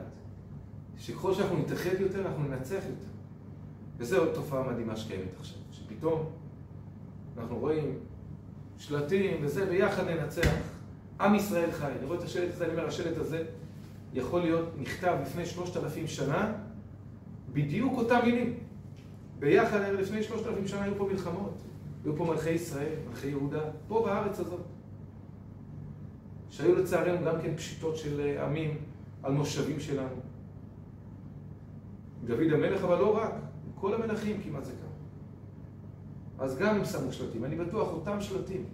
שככל 0.97 1.33
שאנחנו 1.33 1.57
נתאחד 1.57 1.99
יותר, 1.99 2.27
אנחנו 2.27 2.43
ננצח 2.43 2.73
יותר. 2.73 3.11
וזו 3.97 4.17
עוד 4.17 4.33
תופעה 4.33 4.71
מדהימה 4.71 4.95
שקיימת 4.95 5.33
עכשיו, 5.39 5.57
שפתאום 5.71 6.29
אנחנו 7.37 7.59
רואים 7.59 7.99
שלטים 8.77 9.37
וזה, 9.41 9.65
ביחד 9.65 10.09
ננצח. 10.09 10.51
עם 11.21 11.35
ישראל 11.35 11.71
חי. 11.71 11.91
אני 11.99 12.05
רואה 12.05 12.17
את 12.17 12.23
השלט 12.23 12.53
הזה, 12.53 12.65
אני 12.65 12.73
אומר, 12.73 12.87
השלט 12.87 13.17
הזה 13.17 13.43
יכול 14.13 14.41
להיות 14.41 14.69
נכתב 14.77 15.17
לפני 15.21 15.45
שלושת 15.45 15.77
אלפים 15.77 16.07
שנה 16.07 16.53
בדיוק 17.53 17.97
אותם 17.97 18.19
מילים. 18.25 18.53
ביחד 19.39 19.79
לפני 19.79 20.23
שלושת 20.23 20.47
אלפים 20.47 20.67
שנה 20.67 20.83
היו 20.83 20.93
פה 20.97 21.07
מלחמות. 21.11 21.61
היו 22.03 22.17
פה 22.17 22.25
מלכי 22.25 22.49
ישראל, 22.49 22.93
מלכי 23.09 23.27
יהודה, 23.27 23.61
פה 23.87 24.03
בארץ 24.05 24.39
הזאת. 24.39 24.61
שהיו 26.49 26.75
לצערנו 26.75 27.25
גם 27.25 27.41
כן 27.41 27.55
פשיטות 27.55 27.97
של 27.97 28.37
עמים 28.45 28.77
על 29.23 29.31
מושבים 29.31 29.79
שלנו. 29.79 30.15
דוד 32.25 32.53
המלך, 32.53 32.83
אבל 32.83 32.97
לא 32.97 33.17
רק, 33.17 33.33
כל 33.75 33.93
המלכים 33.93 34.41
כמעט 34.43 34.63
זה 34.63 34.71
קרה. 34.71 36.45
אז 36.45 36.57
גם 36.57 36.75
הם 36.75 36.85
שמו 36.85 37.11
שלטים, 37.11 37.45
אני 37.45 37.55
בטוח, 37.55 37.93
אותם 37.93 38.21
שלטים. 38.21 38.65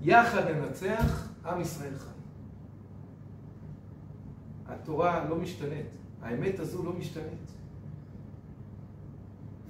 יחד 0.00 0.42
ננצח, 0.50 1.28
עם 1.44 1.60
ישראל 1.60 1.94
חי. 1.94 2.18
התורה 4.66 5.28
לא 5.28 5.36
משתנית, 5.36 5.96
האמת 6.22 6.60
הזו 6.60 6.84
לא 6.84 6.92
משתנית. 6.92 7.52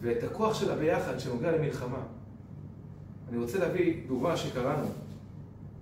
ואת 0.00 0.22
הכוח 0.22 0.54
שלה 0.54 0.76
ביחד, 0.76 1.18
שנוגע 1.18 1.56
למלחמה, 1.56 2.02
אני 3.28 3.38
רוצה 3.38 3.58
להביא 3.58 4.08
דוגמה 4.08 4.36
שקראנו 4.36 4.86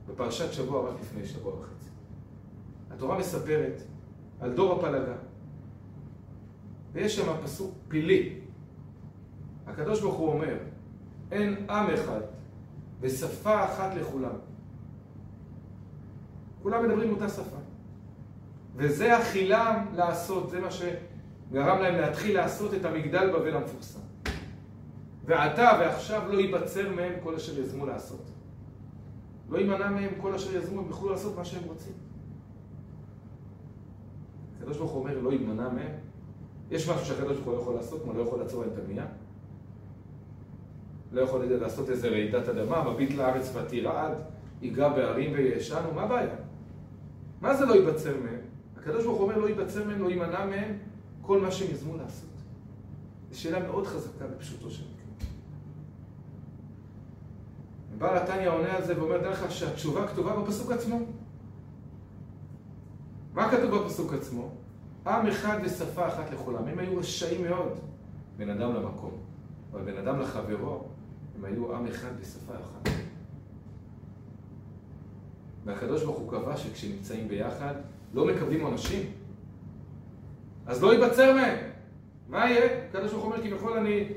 בפרשת 0.09 0.53
שבוע 0.53 0.91
רק 0.91 1.01
לפני 1.01 1.27
שבוע 1.27 1.55
וחצי. 1.55 1.91
התורה 2.91 3.19
מספרת 3.19 3.83
על 4.41 4.53
דור 4.53 4.73
הפלגה, 4.73 5.15
ויש 6.97 7.17
שם 7.17 7.33
פסוק 7.45 7.75
פילי. 7.89 8.35
הקדוש 9.67 10.01
ברוך 10.01 10.15
הוא 10.15 10.33
אומר, 10.33 10.57
אין 11.33 11.67
עם 11.71 11.91
אחד 11.91 12.21
ושפה 13.01 13.65
אחת 13.65 13.95
לכולם. 13.95 14.35
כולם 16.63 16.89
מדברים 16.89 17.11
אותה 17.11 17.29
שפה. 17.29 17.57
וזה 18.77 19.17
החילם 19.17 19.87
לעשות, 19.95 20.51
זה 20.51 20.61
מה 20.61 20.69
שגרם 20.71 21.79
להם 21.79 21.95
להתחיל 21.95 22.37
לעשות 22.37 22.75
את 22.75 22.85
המגדל 22.85 23.31
בבל 23.33 23.57
המפורסם. 23.57 24.01
ועתה 25.25 25.71
ועכשיו 25.81 26.33
לא 26.33 26.41
ייבצר 26.41 26.93
מהם 26.93 27.13
כל 27.23 27.35
אשר 27.35 27.61
יזמו 27.61 27.87
לעשות. 27.87 28.31
לא 29.49 29.59
יימנע 29.59 29.91
מהם 29.91 30.11
כל 30.21 30.35
אשר 30.35 30.57
יזמו, 30.57 30.81
הם 30.81 30.87
יוכלו 30.89 31.11
לעשות 31.11 31.37
מה 31.37 31.45
שהם 31.45 31.65
רוצים. 31.65 31.93
הקדוש 34.59 34.77
ברוך 34.77 34.91
הוא 34.91 35.01
אומר, 35.01 35.19
לא 35.19 35.33
יימנע 35.33 35.69
מהם. 35.69 36.06
יש 36.71 36.89
משהו 36.89 37.07
שהקדוש 37.07 37.39
ברוך 37.39 37.47
הוא 37.47 37.55
לא 37.55 37.61
יכול 37.61 37.75
לעשות, 37.75 38.03
כמו 38.03 38.13
לא 38.13 38.23
יכול 38.23 38.39
לעצור 38.39 38.65
את 38.65 38.79
הבנייה. 38.79 39.07
לא 41.13 41.21
יכול 41.21 41.45
לעשות 41.45 41.91
איזה 41.91 42.09
רעידת 42.09 42.49
אדמה, 42.49 42.91
מביט 42.91 43.11
לארץ 43.11 43.53
ותרעד, 43.55 44.13
ייגע 44.63 44.89
בערים 44.89 45.33
וישנו, 45.35 45.93
מה 45.95 46.03
הבעיה? 46.03 46.35
מה 47.41 47.55
זה 47.55 47.67
לא 47.67 47.75
ייבצר 47.75 48.17
מהם? 48.25 48.41
הקדוש 48.77 49.05
ברוך 49.05 49.19
הוא 49.19 49.25
אומר, 49.25 49.39
לא 49.39 49.49
ייבצר 49.49 49.85
מהם, 49.85 50.03
לא 50.03 50.09
יימנע 50.09 50.47
מהם 50.47 50.79
כל 51.23 51.41
מה 51.41 51.51
שהם 51.51 51.71
יזמו 51.71 51.97
לעשות. 51.97 52.31
זו 53.31 53.41
שאלה 53.41 53.67
מאוד 53.67 53.87
חזקה 53.87 54.27
בפשוטו 54.27 54.71
של 54.71 54.83
מקרה. 54.83 55.29
בעל 57.99 58.17
התניא 58.17 58.49
עונה 58.49 58.77
על 58.77 58.85
זה 58.85 59.01
ואומר, 59.01 59.19
דרך 59.19 59.43
אגב, 59.43 59.51
שהתשובה 59.51 60.09
כתובה 60.09 60.37
בפסוק 60.37 60.73
עצמו. 60.73 61.01
מה 63.35 63.51
כתוב 63.51 63.77
בפסוק 63.77 64.13
עצמו? 64.13 64.51
עם 65.07 65.27
אחד 65.27 65.59
ושפה 65.65 66.09
אחת 66.09 66.31
לכולם. 66.33 66.69
הם 66.69 66.79
היו 66.79 66.99
רשעים 66.99 67.45
מאוד, 67.45 67.79
בין 68.37 68.51
אדם 68.51 68.75
למקום. 68.75 69.13
אבל 69.73 69.83
בין 69.83 69.97
אדם 69.97 70.21
לחברו, 70.21 70.85
הם 71.39 71.45
היו 71.45 71.77
עם 71.77 71.87
אחד 71.87 72.11
ושפה 72.21 72.53
אחת. 72.55 72.89
והקדוש 75.65 76.05
ברוך 76.05 76.19
הוא 76.19 76.31
קבע 76.31 76.57
שכשנמצאים 76.57 77.29
ביחד, 77.29 77.75
לא 78.15 78.27
מקבלים 78.27 78.61
עונשים. 78.61 79.11
אז 80.67 80.83
לא 80.83 80.95
ייבצר 80.95 81.35
מהם. 81.35 81.57
מה 82.29 82.51
יהיה? 82.51 82.87
הקדוש 82.89 83.13
ברוך 83.13 83.25
הוא 83.25 83.33
אומר, 83.33 83.45
כביכול 83.45 83.73
אני, 83.73 84.09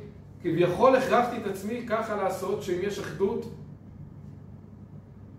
כביכול 0.42 0.96
הכרחתי 0.96 1.38
את 1.38 1.48
עצמי 1.48 1.86
ככה 1.90 2.16
לעשות, 2.16 2.64
שאם 2.64 2.80
יש 2.82 3.00
אחדות, 3.00 3.54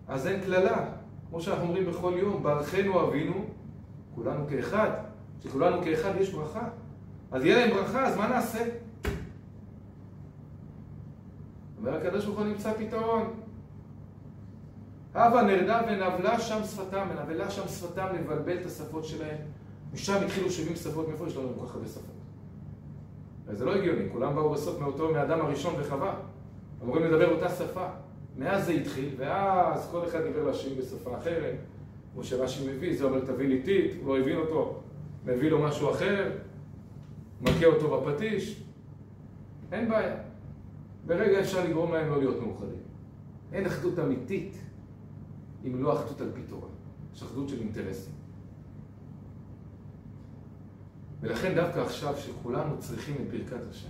אז 0.07 0.27
אין 0.27 0.41
קללה. 0.41 0.89
כמו 1.29 1.41
שאנחנו 1.41 1.63
אומרים 1.63 1.85
בכל 1.85 2.13
יום, 2.17 2.43
ברכנו 2.43 3.07
אבינו, 3.07 3.45
כולנו 4.15 4.47
כאחד. 4.47 5.10
שכולנו 5.43 5.81
כאחד 5.83 6.11
יש 6.19 6.29
ברכה. 6.29 6.69
אז 7.31 7.45
יהיה 7.45 7.65
להם 7.65 7.77
ברכה, 7.77 8.07
אז 8.07 8.17
מה 8.17 8.27
נעשה? 8.27 8.65
אומר 11.77 11.95
הקדוש 11.95 12.25
ברוך 12.25 12.39
הוא 12.39 12.45
נמצא 12.45 12.73
פתרון. 12.73 13.33
הווה 15.15 15.41
נרדה 15.43 15.81
ונבלה 15.87 16.39
שם 16.39 16.63
שפתם, 16.63 17.07
ונבלה 17.09 17.51
שם 17.51 17.67
שפתם 17.67 18.07
לבלבל 18.13 18.57
את 18.57 18.65
השפות 18.65 19.05
שלהם. 19.05 19.37
משם 19.93 20.17
התחילו 20.25 20.51
70 20.51 20.75
שפות, 20.75 21.07
מאיפה 21.07 21.27
יש 21.27 21.37
לנו 21.37 21.49
כל 21.59 21.65
כך 21.65 21.75
הרבה 21.75 21.87
שפות? 21.87 22.03
זה 23.51 23.65
לא 23.65 23.75
הגיוני, 23.75 24.09
כולם 24.11 24.35
באו 24.35 24.49
בסוף 24.49 24.79
מאותו, 24.79 25.13
מאדם 25.13 25.41
הראשון 25.41 25.73
וחווה. 25.79 26.13
אמורים 26.83 27.03
לדבר 27.03 27.35
אותה 27.35 27.49
שפה. 27.49 27.87
מאז 28.37 28.65
זה 28.65 28.71
התחיל, 28.71 29.15
ואז 29.17 29.87
כל 29.91 30.07
אחד 30.07 30.21
דיבר 30.21 30.43
להשאיר 30.43 30.73
בשפה 30.79 31.17
אחרת. 31.17 31.55
כמו 32.13 32.23
שרש"י 32.23 32.67
מביא, 32.67 32.97
זה 32.97 33.03
אומר 33.03 33.19
תביא 33.19 33.47
לי 33.47 33.61
טיט, 33.61 33.91
הוא 34.03 34.07
לא 34.07 34.21
הבין 34.21 34.37
אותו, 34.37 34.80
מביא 35.25 35.49
לו 35.49 35.63
משהו 35.63 35.91
אחר, 35.91 36.31
מכה 37.41 37.65
אותו 37.65 38.01
בפטיש. 38.01 38.63
אין 39.71 39.89
בעיה. 39.89 40.15
ברגע 41.05 41.39
אפשר 41.39 41.65
לגרום 41.65 41.93
להם 41.93 42.09
לא 42.09 42.17
להיות 42.17 42.39
מאוחדים. 42.41 42.81
אין 43.53 43.65
אחדות 43.65 43.99
אמיתית 43.99 44.57
אם 45.65 45.83
לא 45.83 45.93
אחדות 45.93 46.21
על 46.21 46.31
פי 46.33 46.41
תורה. 46.41 46.67
יש 47.13 47.23
אחדות 47.23 47.49
של 47.49 47.59
אינטרסים. 47.59 48.13
ולכן 51.21 51.55
דווקא 51.55 51.79
עכשיו 51.79 52.17
שכולנו 52.17 52.79
צריכים 52.79 53.15
את 53.15 53.31
ברכת 53.31 53.69
השם, 53.69 53.89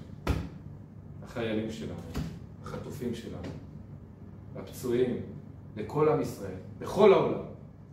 החיילים 1.23 1.71
שלנו, 1.71 1.99
החטופים 2.63 3.15
שלנו, 3.15 3.47
הפצועים, 4.55 5.15
לכל 5.77 6.09
עם 6.09 6.21
ישראל, 6.21 6.57
בכל 6.79 7.13
העולם. 7.13 7.43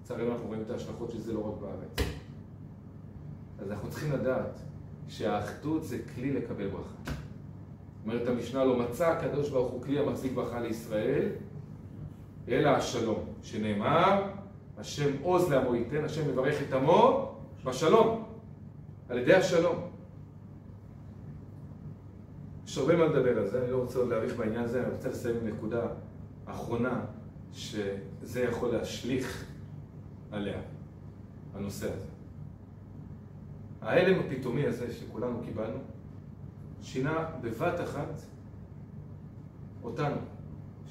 לצערנו 0.02 0.32
אנחנו 0.32 0.46
רואים 0.46 0.62
את 0.62 0.70
ההשלכות 0.70 1.10
של 1.10 1.20
זה 1.20 1.32
לא 1.32 1.48
רק 1.48 1.60
בארץ. 1.60 2.17
אז 3.58 3.70
אנחנו 3.70 3.90
צריכים 3.90 4.12
לדעת 4.12 4.60
שהאחדות 5.08 5.84
זה 5.84 5.98
כלי 6.14 6.32
לקבל 6.32 6.68
ברכה. 6.68 7.12
אומרת 8.04 8.28
המשנה, 8.28 8.64
לא 8.64 8.78
מצא 8.78 9.10
הקדוש 9.10 9.50
ברוך 9.50 9.72
הוא 9.72 9.82
כלי 9.82 9.98
המחזיק 9.98 10.32
ברכה 10.32 10.60
לישראל, 10.60 11.28
אלא 12.48 12.68
השלום, 12.68 13.24
שנאמר, 13.42 14.22
השם 14.78 15.22
עוז 15.22 15.50
לעמו 15.50 15.74
ייתן, 15.74 16.04
השם 16.04 16.30
מברך 16.30 16.62
את 16.68 16.72
עמו 16.72 17.34
בשלום, 17.64 18.24
על 19.08 19.18
ידי 19.18 19.34
השלום. 19.34 19.90
יש 22.66 22.78
הרבה 22.78 22.96
מה 22.96 23.04
לדבר 23.04 23.38
על 23.38 23.46
זה, 23.46 23.62
אני 23.62 23.70
לא 23.70 23.76
רוצה 23.76 23.98
עוד 23.98 24.08
להאריך 24.08 24.36
בעניין 24.36 24.64
הזה, 24.64 24.82
אני 24.84 24.90
רוצה 24.90 25.08
לסיים 25.08 25.36
עם 25.36 25.46
נקודה 25.46 25.86
אחרונה, 26.46 27.00
שזה 27.52 28.42
יכול 28.42 28.72
להשליך 28.72 29.44
עליה, 30.30 30.60
הנושא 31.54 31.86
הזה. 31.92 32.17
ההלם 33.82 34.20
הפתאומי 34.20 34.66
הזה 34.66 34.92
שכולנו 34.92 35.40
קיבלנו, 35.44 35.78
שינה 36.82 37.30
בבת 37.42 37.80
אחת 37.80 38.20
אותנו. 39.82 40.16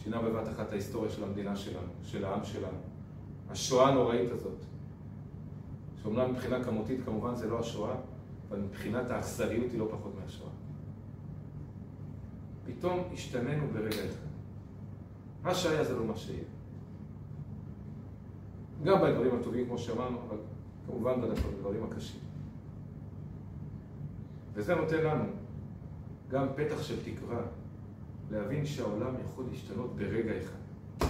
שינה 0.04 0.21
בבת 0.21 0.47
אחת 0.47 0.71
ההיסטוריה 0.71 1.12
של 1.12 1.23
המדינה 1.23 1.56
שלנו, 1.56 1.91
של 2.04 2.26
העם 2.26 2.43
שלנו. 2.43 2.78
השואה 3.50 3.88
הנוראית 3.88 4.32
הזאת, 4.32 4.58
שאומנם 6.02 6.32
מבחינה 6.32 6.63
כמותית 6.63 7.00
כמובן 7.06 7.36
זה 7.36 7.50
לא 7.50 7.60
השואה, 7.60 7.95
אבל 8.50 8.60
מבחינת 8.60 9.12
האכזריות 9.12 9.71
היא 9.71 9.80
לא 9.80 9.88
פחות 9.91 10.13
מהשואה. 10.21 10.50
פתאום 12.65 13.04
השתננו 13.13 13.67
ברגע 13.73 14.06
אחד. 14.06 14.28
מה 15.43 15.56
שהיה 15.56 15.84
זה 15.84 15.95
לא 15.95 16.06
מה 16.06 16.17
שיהיה. 16.17 16.43
גם 18.84 19.02
בדברים 19.02 19.39
הטובים, 19.39 19.65
כמו 19.65 19.78
שאמרנו, 19.78 20.17
אבל 20.28 20.38
כמובן 20.86 21.21
בדברים 21.21 21.84
הקשים. 21.84 22.27
וזה 24.58 24.76
נותן 24.76 25.04
לנו 25.04 25.24
גם 26.30 26.48
פתח 26.56 26.82
של 26.82 26.96
תקווה 27.04 27.39
להבין 28.32 28.65
שהעולם 28.65 29.13
יכול 29.26 29.46
להשתנות 29.52 29.96
ברגע 29.96 30.32
אחד. 30.38 31.08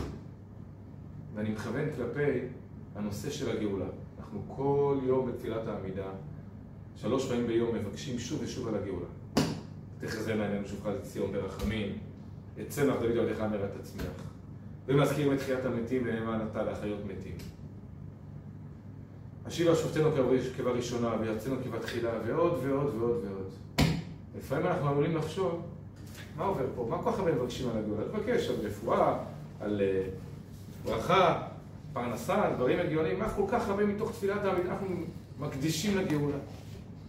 ואני 1.33 1.49
מכוון 1.49 1.85
כלפי 1.95 2.39
הנושא 2.95 3.29
של 3.29 3.49
הגאולה. 3.49 3.85
אנחנו 4.19 4.41
כל 4.55 4.97
יום 5.03 5.31
בתפילת 5.31 5.67
העמידה, 5.67 6.09
שלוש 6.95 7.29
פעמים 7.29 7.47
ביום 7.47 7.75
מבקשים 7.75 8.19
שוב 8.19 8.41
ושוב 8.43 8.67
על 8.67 8.75
הגאולה. 8.75 9.07
תחזרנה 9.99 10.47
עינינו 10.47 10.67
שובך 10.67 10.85
לציון 10.85 11.31
ברחמים, 11.31 11.97
יצא 12.57 12.83
לך 12.83 12.95
דוד 13.01 13.17
עבדך 13.17 13.41
מרת 13.41 13.71
תצמיח. 13.81 14.23
ומזכירים 14.87 15.33
את 15.33 15.37
תחיית 15.39 15.65
המתים 15.65 16.01
ונאמן 16.05 16.47
אתה 16.51 16.63
להחיות 16.63 16.99
מתים. 17.05 17.35
השיבה 19.47 19.75
שופטנו 19.75 20.09
כבראשונה 20.57 21.15
ויועצינו 21.21 21.55
כבתחילה 21.63 22.11
ועוד 22.25 22.59
ועוד 22.63 22.95
ועוד 22.95 23.25
ועוד. 23.25 23.36
לפעמים 24.37 24.67
אנחנו 24.67 24.89
עלולים 24.89 25.15
לחשוב, 25.15 25.61
מה 26.37 26.43
עובר 26.43 26.65
פה? 26.75 26.87
מה 26.89 27.03
כל 27.03 27.11
כך 27.11 27.19
הרבה 27.19 27.31
מבקשים 27.31 27.69
על 27.69 27.77
הגאולה? 27.77 28.01
לבקש 28.05 28.49
על 28.49 28.55
רפואה, 28.63 29.17
על 29.61 29.81
uh, 29.81 30.87
ברכה, 30.87 31.47
פרנסה, 31.93 32.49
דברים 32.55 32.79
הגיוניים, 32.79 33.19
מה 33.19 33.29
כל 33.29 33.43
כך 33.51 33.69
הרבה 33.69 33.85
מתוך 33.85 34.11
תפילת 34.11 34.45
העמידה 34.45 34.69
אנחנו 34.69 34.87
מקדישים 35.39 35.97
לגאולה? 35.97 36.37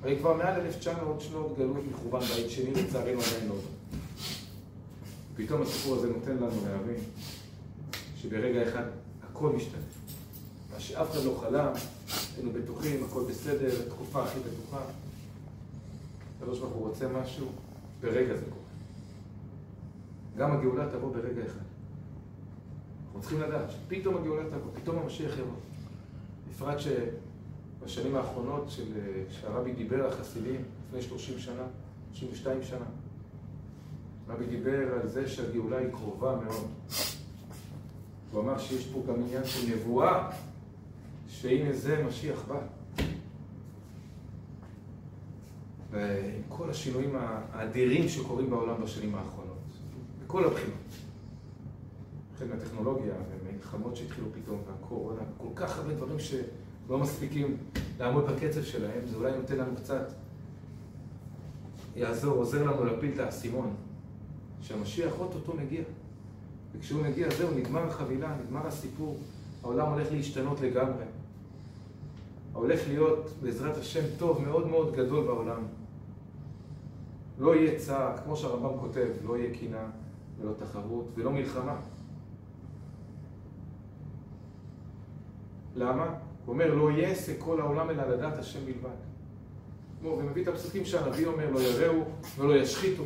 הרי 0.03 0.19
כבר 0.19 0.35
מעל 0.35 0.61
1900 0.61 1.21
שנות 1.21 1.59
גלות 1.59 1.85
מחורבן 1.91 2.27
בית 2.27 2.51
שני, 2.51 2.71
לצערנו 2.71 3.21
עדיין 3.21 3.49
לא. 3.49 3.55
פתאום 5.37 5.63
הסיפור 5.63 5.97
הזה 5.97 6.09
נותן 6.09 6.37
לנו 6.37 6.47
להבין 6.67 7.05
שברגע 8.17 8.69
אחד 8.69 8.85
הכל 9.31 9.49
משתנה. 9.49 9.83
מה 10.75 10.81
שאף 10.81 11.11
אחד 11.11 11.25
לא 11.25 11.41
חלם, 11.41 11.73
היינו 12.37 12.53
בטוחים, 12.53 13.05
הכל 13.05 13.23
בסדר, 13.29 13.83
התקופה 13.87 14.23
הכי 14.23 14.39
בטוחה. 14.41 14.81
הקדוש 16.39 16.59
ברוך 16.59 16.73
הוא 16.73 16.89
רוצה 16.89 17.09
משהו, 17.09 17.47
ברגע 18.01 18.37
זה 18.37 18.45
קורה. 18.45 18.63
גם 20.37 20.53
הגאולה 20.53 20.89
תבוא 20.93 21.13
ברגע 21.13 21.47
אחד. 21.47 21.61
אנחנו 23.07 23.21
צריכים 23.21 23.41
לדעת 23.41 23.71
שפתאום 23.71 24.17
הגאולה 24.17 24.45
תבוא, 24.51 24.71
פתאום 24.75 24.99
המשיח 24.99 25.39
יבוא. 25.39 25.57
בפרט 26.51 26.79
שבשנים 26.79 28.17
האחרונות 28.17 28.65
של, 28.69 28.93
שהרבי 29.31 29.73
דיבר 29.73 30.05
על 30.05 30.11
חסידים, 30.11 30.65
לפני 30.89 31.03
30 31.03 31.39
שנה, 31.39 31.63
32 32.13 32.63
שנה, 32.63 32.85
רבי 34.29 34.47
דיבר 34.47 34.95
על 34.95 35.09
זה 35.09 35.29
שהגאולה 35.29 35.79
היא 35.79 35.89
קרובה 35.91 36.39
מאוד. 36.45 36.67
הוא 38.33 38.41
אמר 38.41 38.59
שיש 38.59 38.87
פה 38.87 39.03
גם 39.09 39.15
עניין 39.15 39.45
של 39.45 39.75
נבואה, 39.75 40.31
שהנה 41.29 41.73
זה 41.73 42.05
משיח 42.09 42.45
בא. 42.49 42.78
ועם 45.91 46.43
כל 46.49 46.71
השינויים 46.71 47.17
האדירים 47.53 48.09
שקורים 48.09 48.51
בעולם 48.51 48.83
בשנים 48.83 49.15
האחרונות, 49.15 49.59
בכל 50.25 50.45
הבחינות. 50.45 50.79
החל 52.35 52.47
מהטכנולוגיה 52.47 53.15
ומלחמות 53.31 53.97
שהתחילו 53.97 54.27
פתאום, 54.33 54.63
והקורונה, 54.67 55.21
כל 55.39 55.49
כך 55.55 55.79
הרבה 55.79 55.95
דברים 55.95 56.19
שלא 56.19 56.99
מספיקים 56.99 57.57
לעמוד 57.99 58.25
בקצב 58.27 58.63
שלהם, 58.63 59.07
זה 59.07 59.17
אולי 59.17 59.37
נותן 59.37 59.57
לנו 59.57 59.77
קצת, 59.77 60.13
יעזור, 61.97 62.37
עוזר 62.37 62.65
לנו 62.65 62.85
להפיל 62.85 63.11
את 63.15 63.19
האסימון, 63.19 63.75
שהמשיח 64.61 65.13
אוטוטו 65.19 65.55
מגיע. 65.55 65.83
וכשהוא 66.77 67.03
מגיע, 67.03 67.29
זהו, 67.31 67.55
נגמר 67.55 67.87
החבילה, 67.87 68.37
נגמר 68.45 68.67
הסיפור, 68.67 69.17
העולם 69.63 69.93
הולך 69.93 70.13
להשתנות 70.13 70.61
לגמרי. 70.61 71.05
הולך 72.53 72.81
להיות, 72.89 73.31
בעזרת 73.43 73.77
השם, 73.77 74.05
טוב 74.19 74.43
מאוד 74.43 74.67
מאוד 74.67 74.97
גדול 74.97 75.27
בעולם. 75.27 75.63
לא 77.39 77.57
יהיה 77.57 77.79
צער, 77.79 78.17
כמו 78.25 78.37
שהרמב"ם 78.37 78.79
כותב, 78.79 79.09
לא 79.25 79.37
יהיה 79.37 79.55
קינה 79.55 79.91
ולא 80.41 80.53
תחרות 80.59 81.05
ולא 81.15 81.33
מלחמה. 81.33 81.77
למה? 85.77 86.07
הוא 86.45 86.53
אומר, 86.53 86.75
לא 86.75 86.91
יעשה 86.91 87.33
כל 87.39 87.61
העולם 87.61 87.91
אלא 87.91 88.03
לדעת 88.03 88.39
השם 88.39 88.61
בלבד. 88.65 88.97
ומביא 90.03 90.43
את 90.43 90.49
הפסוקים 90.49 90.85
שהנביא 90.85 91.27
אומר, 91.27 91.51
לא 91.51 91.61
יראו 91.61 92.03
ולא 92.39 92.55
ישחיתו. 92.55 93.03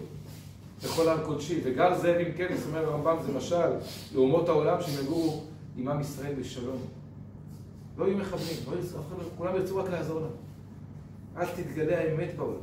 לכל 0.85 1.09
הר 1.09 1.25
קודשי. 1.25 1.61
וגל 1.65 1.95
זאב 1.95 2.17
עם 2.27 2.33
כנס, 2.37 2.67
אומר 2.67 2.85
הרמב"ם, 2.85 3.17
זה 3.27 3.33
משל 3.33 3.71
לאומות 4.15 4.49
העולם 4.49 4.81
שהם 4.81 5.05
יגורו 5.05 5.43
עם 5.77 5.89
עם 5.89 6.01
ישראל 6.01 6.35
בשלום. 6.35 6.79
לא 7.99 8.05
יהיו 8.05 8.19
מכוונים, 8.19 8.57
לא 8.67 8.81
אחד 8.81 9.19
לא, 9.19 9.25
כולם 9.37 9.57
ירצו 9.57 9.77
רק 9.77 9.91
לעזור 9.91 10.21
לנו. 10.21 10.37
אז 11.37 11.49
תתגלה 11.57 12.01
האמת 12.01 12.37
בעולם, 12.37 12.61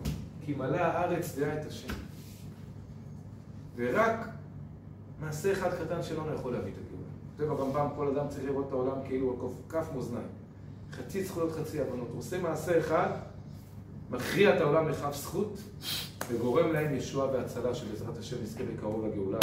כי 0.50 0.56
מלאה 0.56 0.88
הארץ 0.88 1.36
דעה 1.38 1.62
את 1.62 1.66
השם. 1.68 1.94
ורק 3.76 4.28
מעשה 5.22 5.52
אחד 5.52 5.70
קטן 5.74 6.04
שלנו 6.04 6.34
יכול 6.34 6.54
להביא 6.54 6.72
את 6.72 6.78
הגאולה. 6.78 7.08
כותב 7.38 7.62
הרמב"ם, 7.62 7.96
כל 7.96 8.08
אדם 8.08 8.28
צריך 8.30 8.44
לראות 8.46 8.68
את 8.68 8.72
העולם 8.72 8.98
כאילו 9.06 9.28
הוא 9.40 9.54
כף 9.70 9.88
מאזניים. 9.96 10.28
חצי 10.92 11.24
זכויות, 11.24 11.52
חצי 11.52 11.82
הבנות. 11.82 12.08
הוא 12.12 12.20
עושה 12.20 12.42
מעשה 12.42 12.80
אחד, 12.80 13.10
מכריע 14.10 14.56
את 14.56 14.62
העולם 14.62 14.90
לכף 14.90 15.16
זכות, 15.16 15.60
וגורם 16.30 16.74
להם 16.74 16.96
ישועה 16.96 17.34
והצלה 17.34 17.76
שבעזרת 17.76 18.18
השם 18.18 18.38
נזכה 18.44 18.64
בקרוב 18.64 19.06
לגאולה 19.06 19.40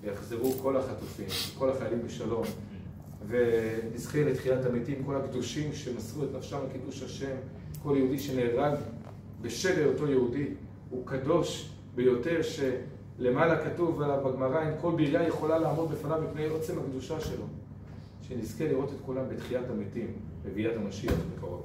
ויחזרו 0.00 0.52
כל 0.62 0.76
החטופים, 0.76 1.28
כל 1.58 1.70
החיילים 1.70 2.02
בשלום 2.06 2.44
ונזכה 3.26 4.24
לתחיית 4.24 4.64
המתים, 4.64 5.04
כל 5.04 5.16
הקדושים 5.16 5.72
שמסרו 5.72 6.24
את 6.24 6.28
נפשם 6.38 6.58
לקידוש 6.68 7.02
השם, 7.02 7.36
כל 7.82 7.94
יהודי 7.96 8.18
שנהרג 8.18 8.74
בשל 9.42 9.78
היותו 9.78 10.06
יהודי 10.06 10.46
הוא 10.90 11.06
קדוש 11.06 11.70
ביותר 11.94 12.40
שלמעלה 12.42 13.64
כתוב 13.64 14.02
בגמרא 14.02 14.62
אם 14.62 14.72
כל 14.80 14.90
בריאה 14.90 15.28
יכולה 15.28 15.58
לעמוד 15.58 15.90
בפניו 15.90 16.22
מפני 16.30 16.46
עוצם 16.46 16.78
הקדושה 16.78 17.20
שלו 17.20 17.44
שנזכה 18.22 18.64
לראות 18.64 18.88
את 18.88 19.00
כולם 19.06 19.24
בתחיית 19.28 19.70
המתים, 19.70 20.12
בביאת 20.44 20.76
המשיח 20.76 21.14
בקרוב 21.36 21.62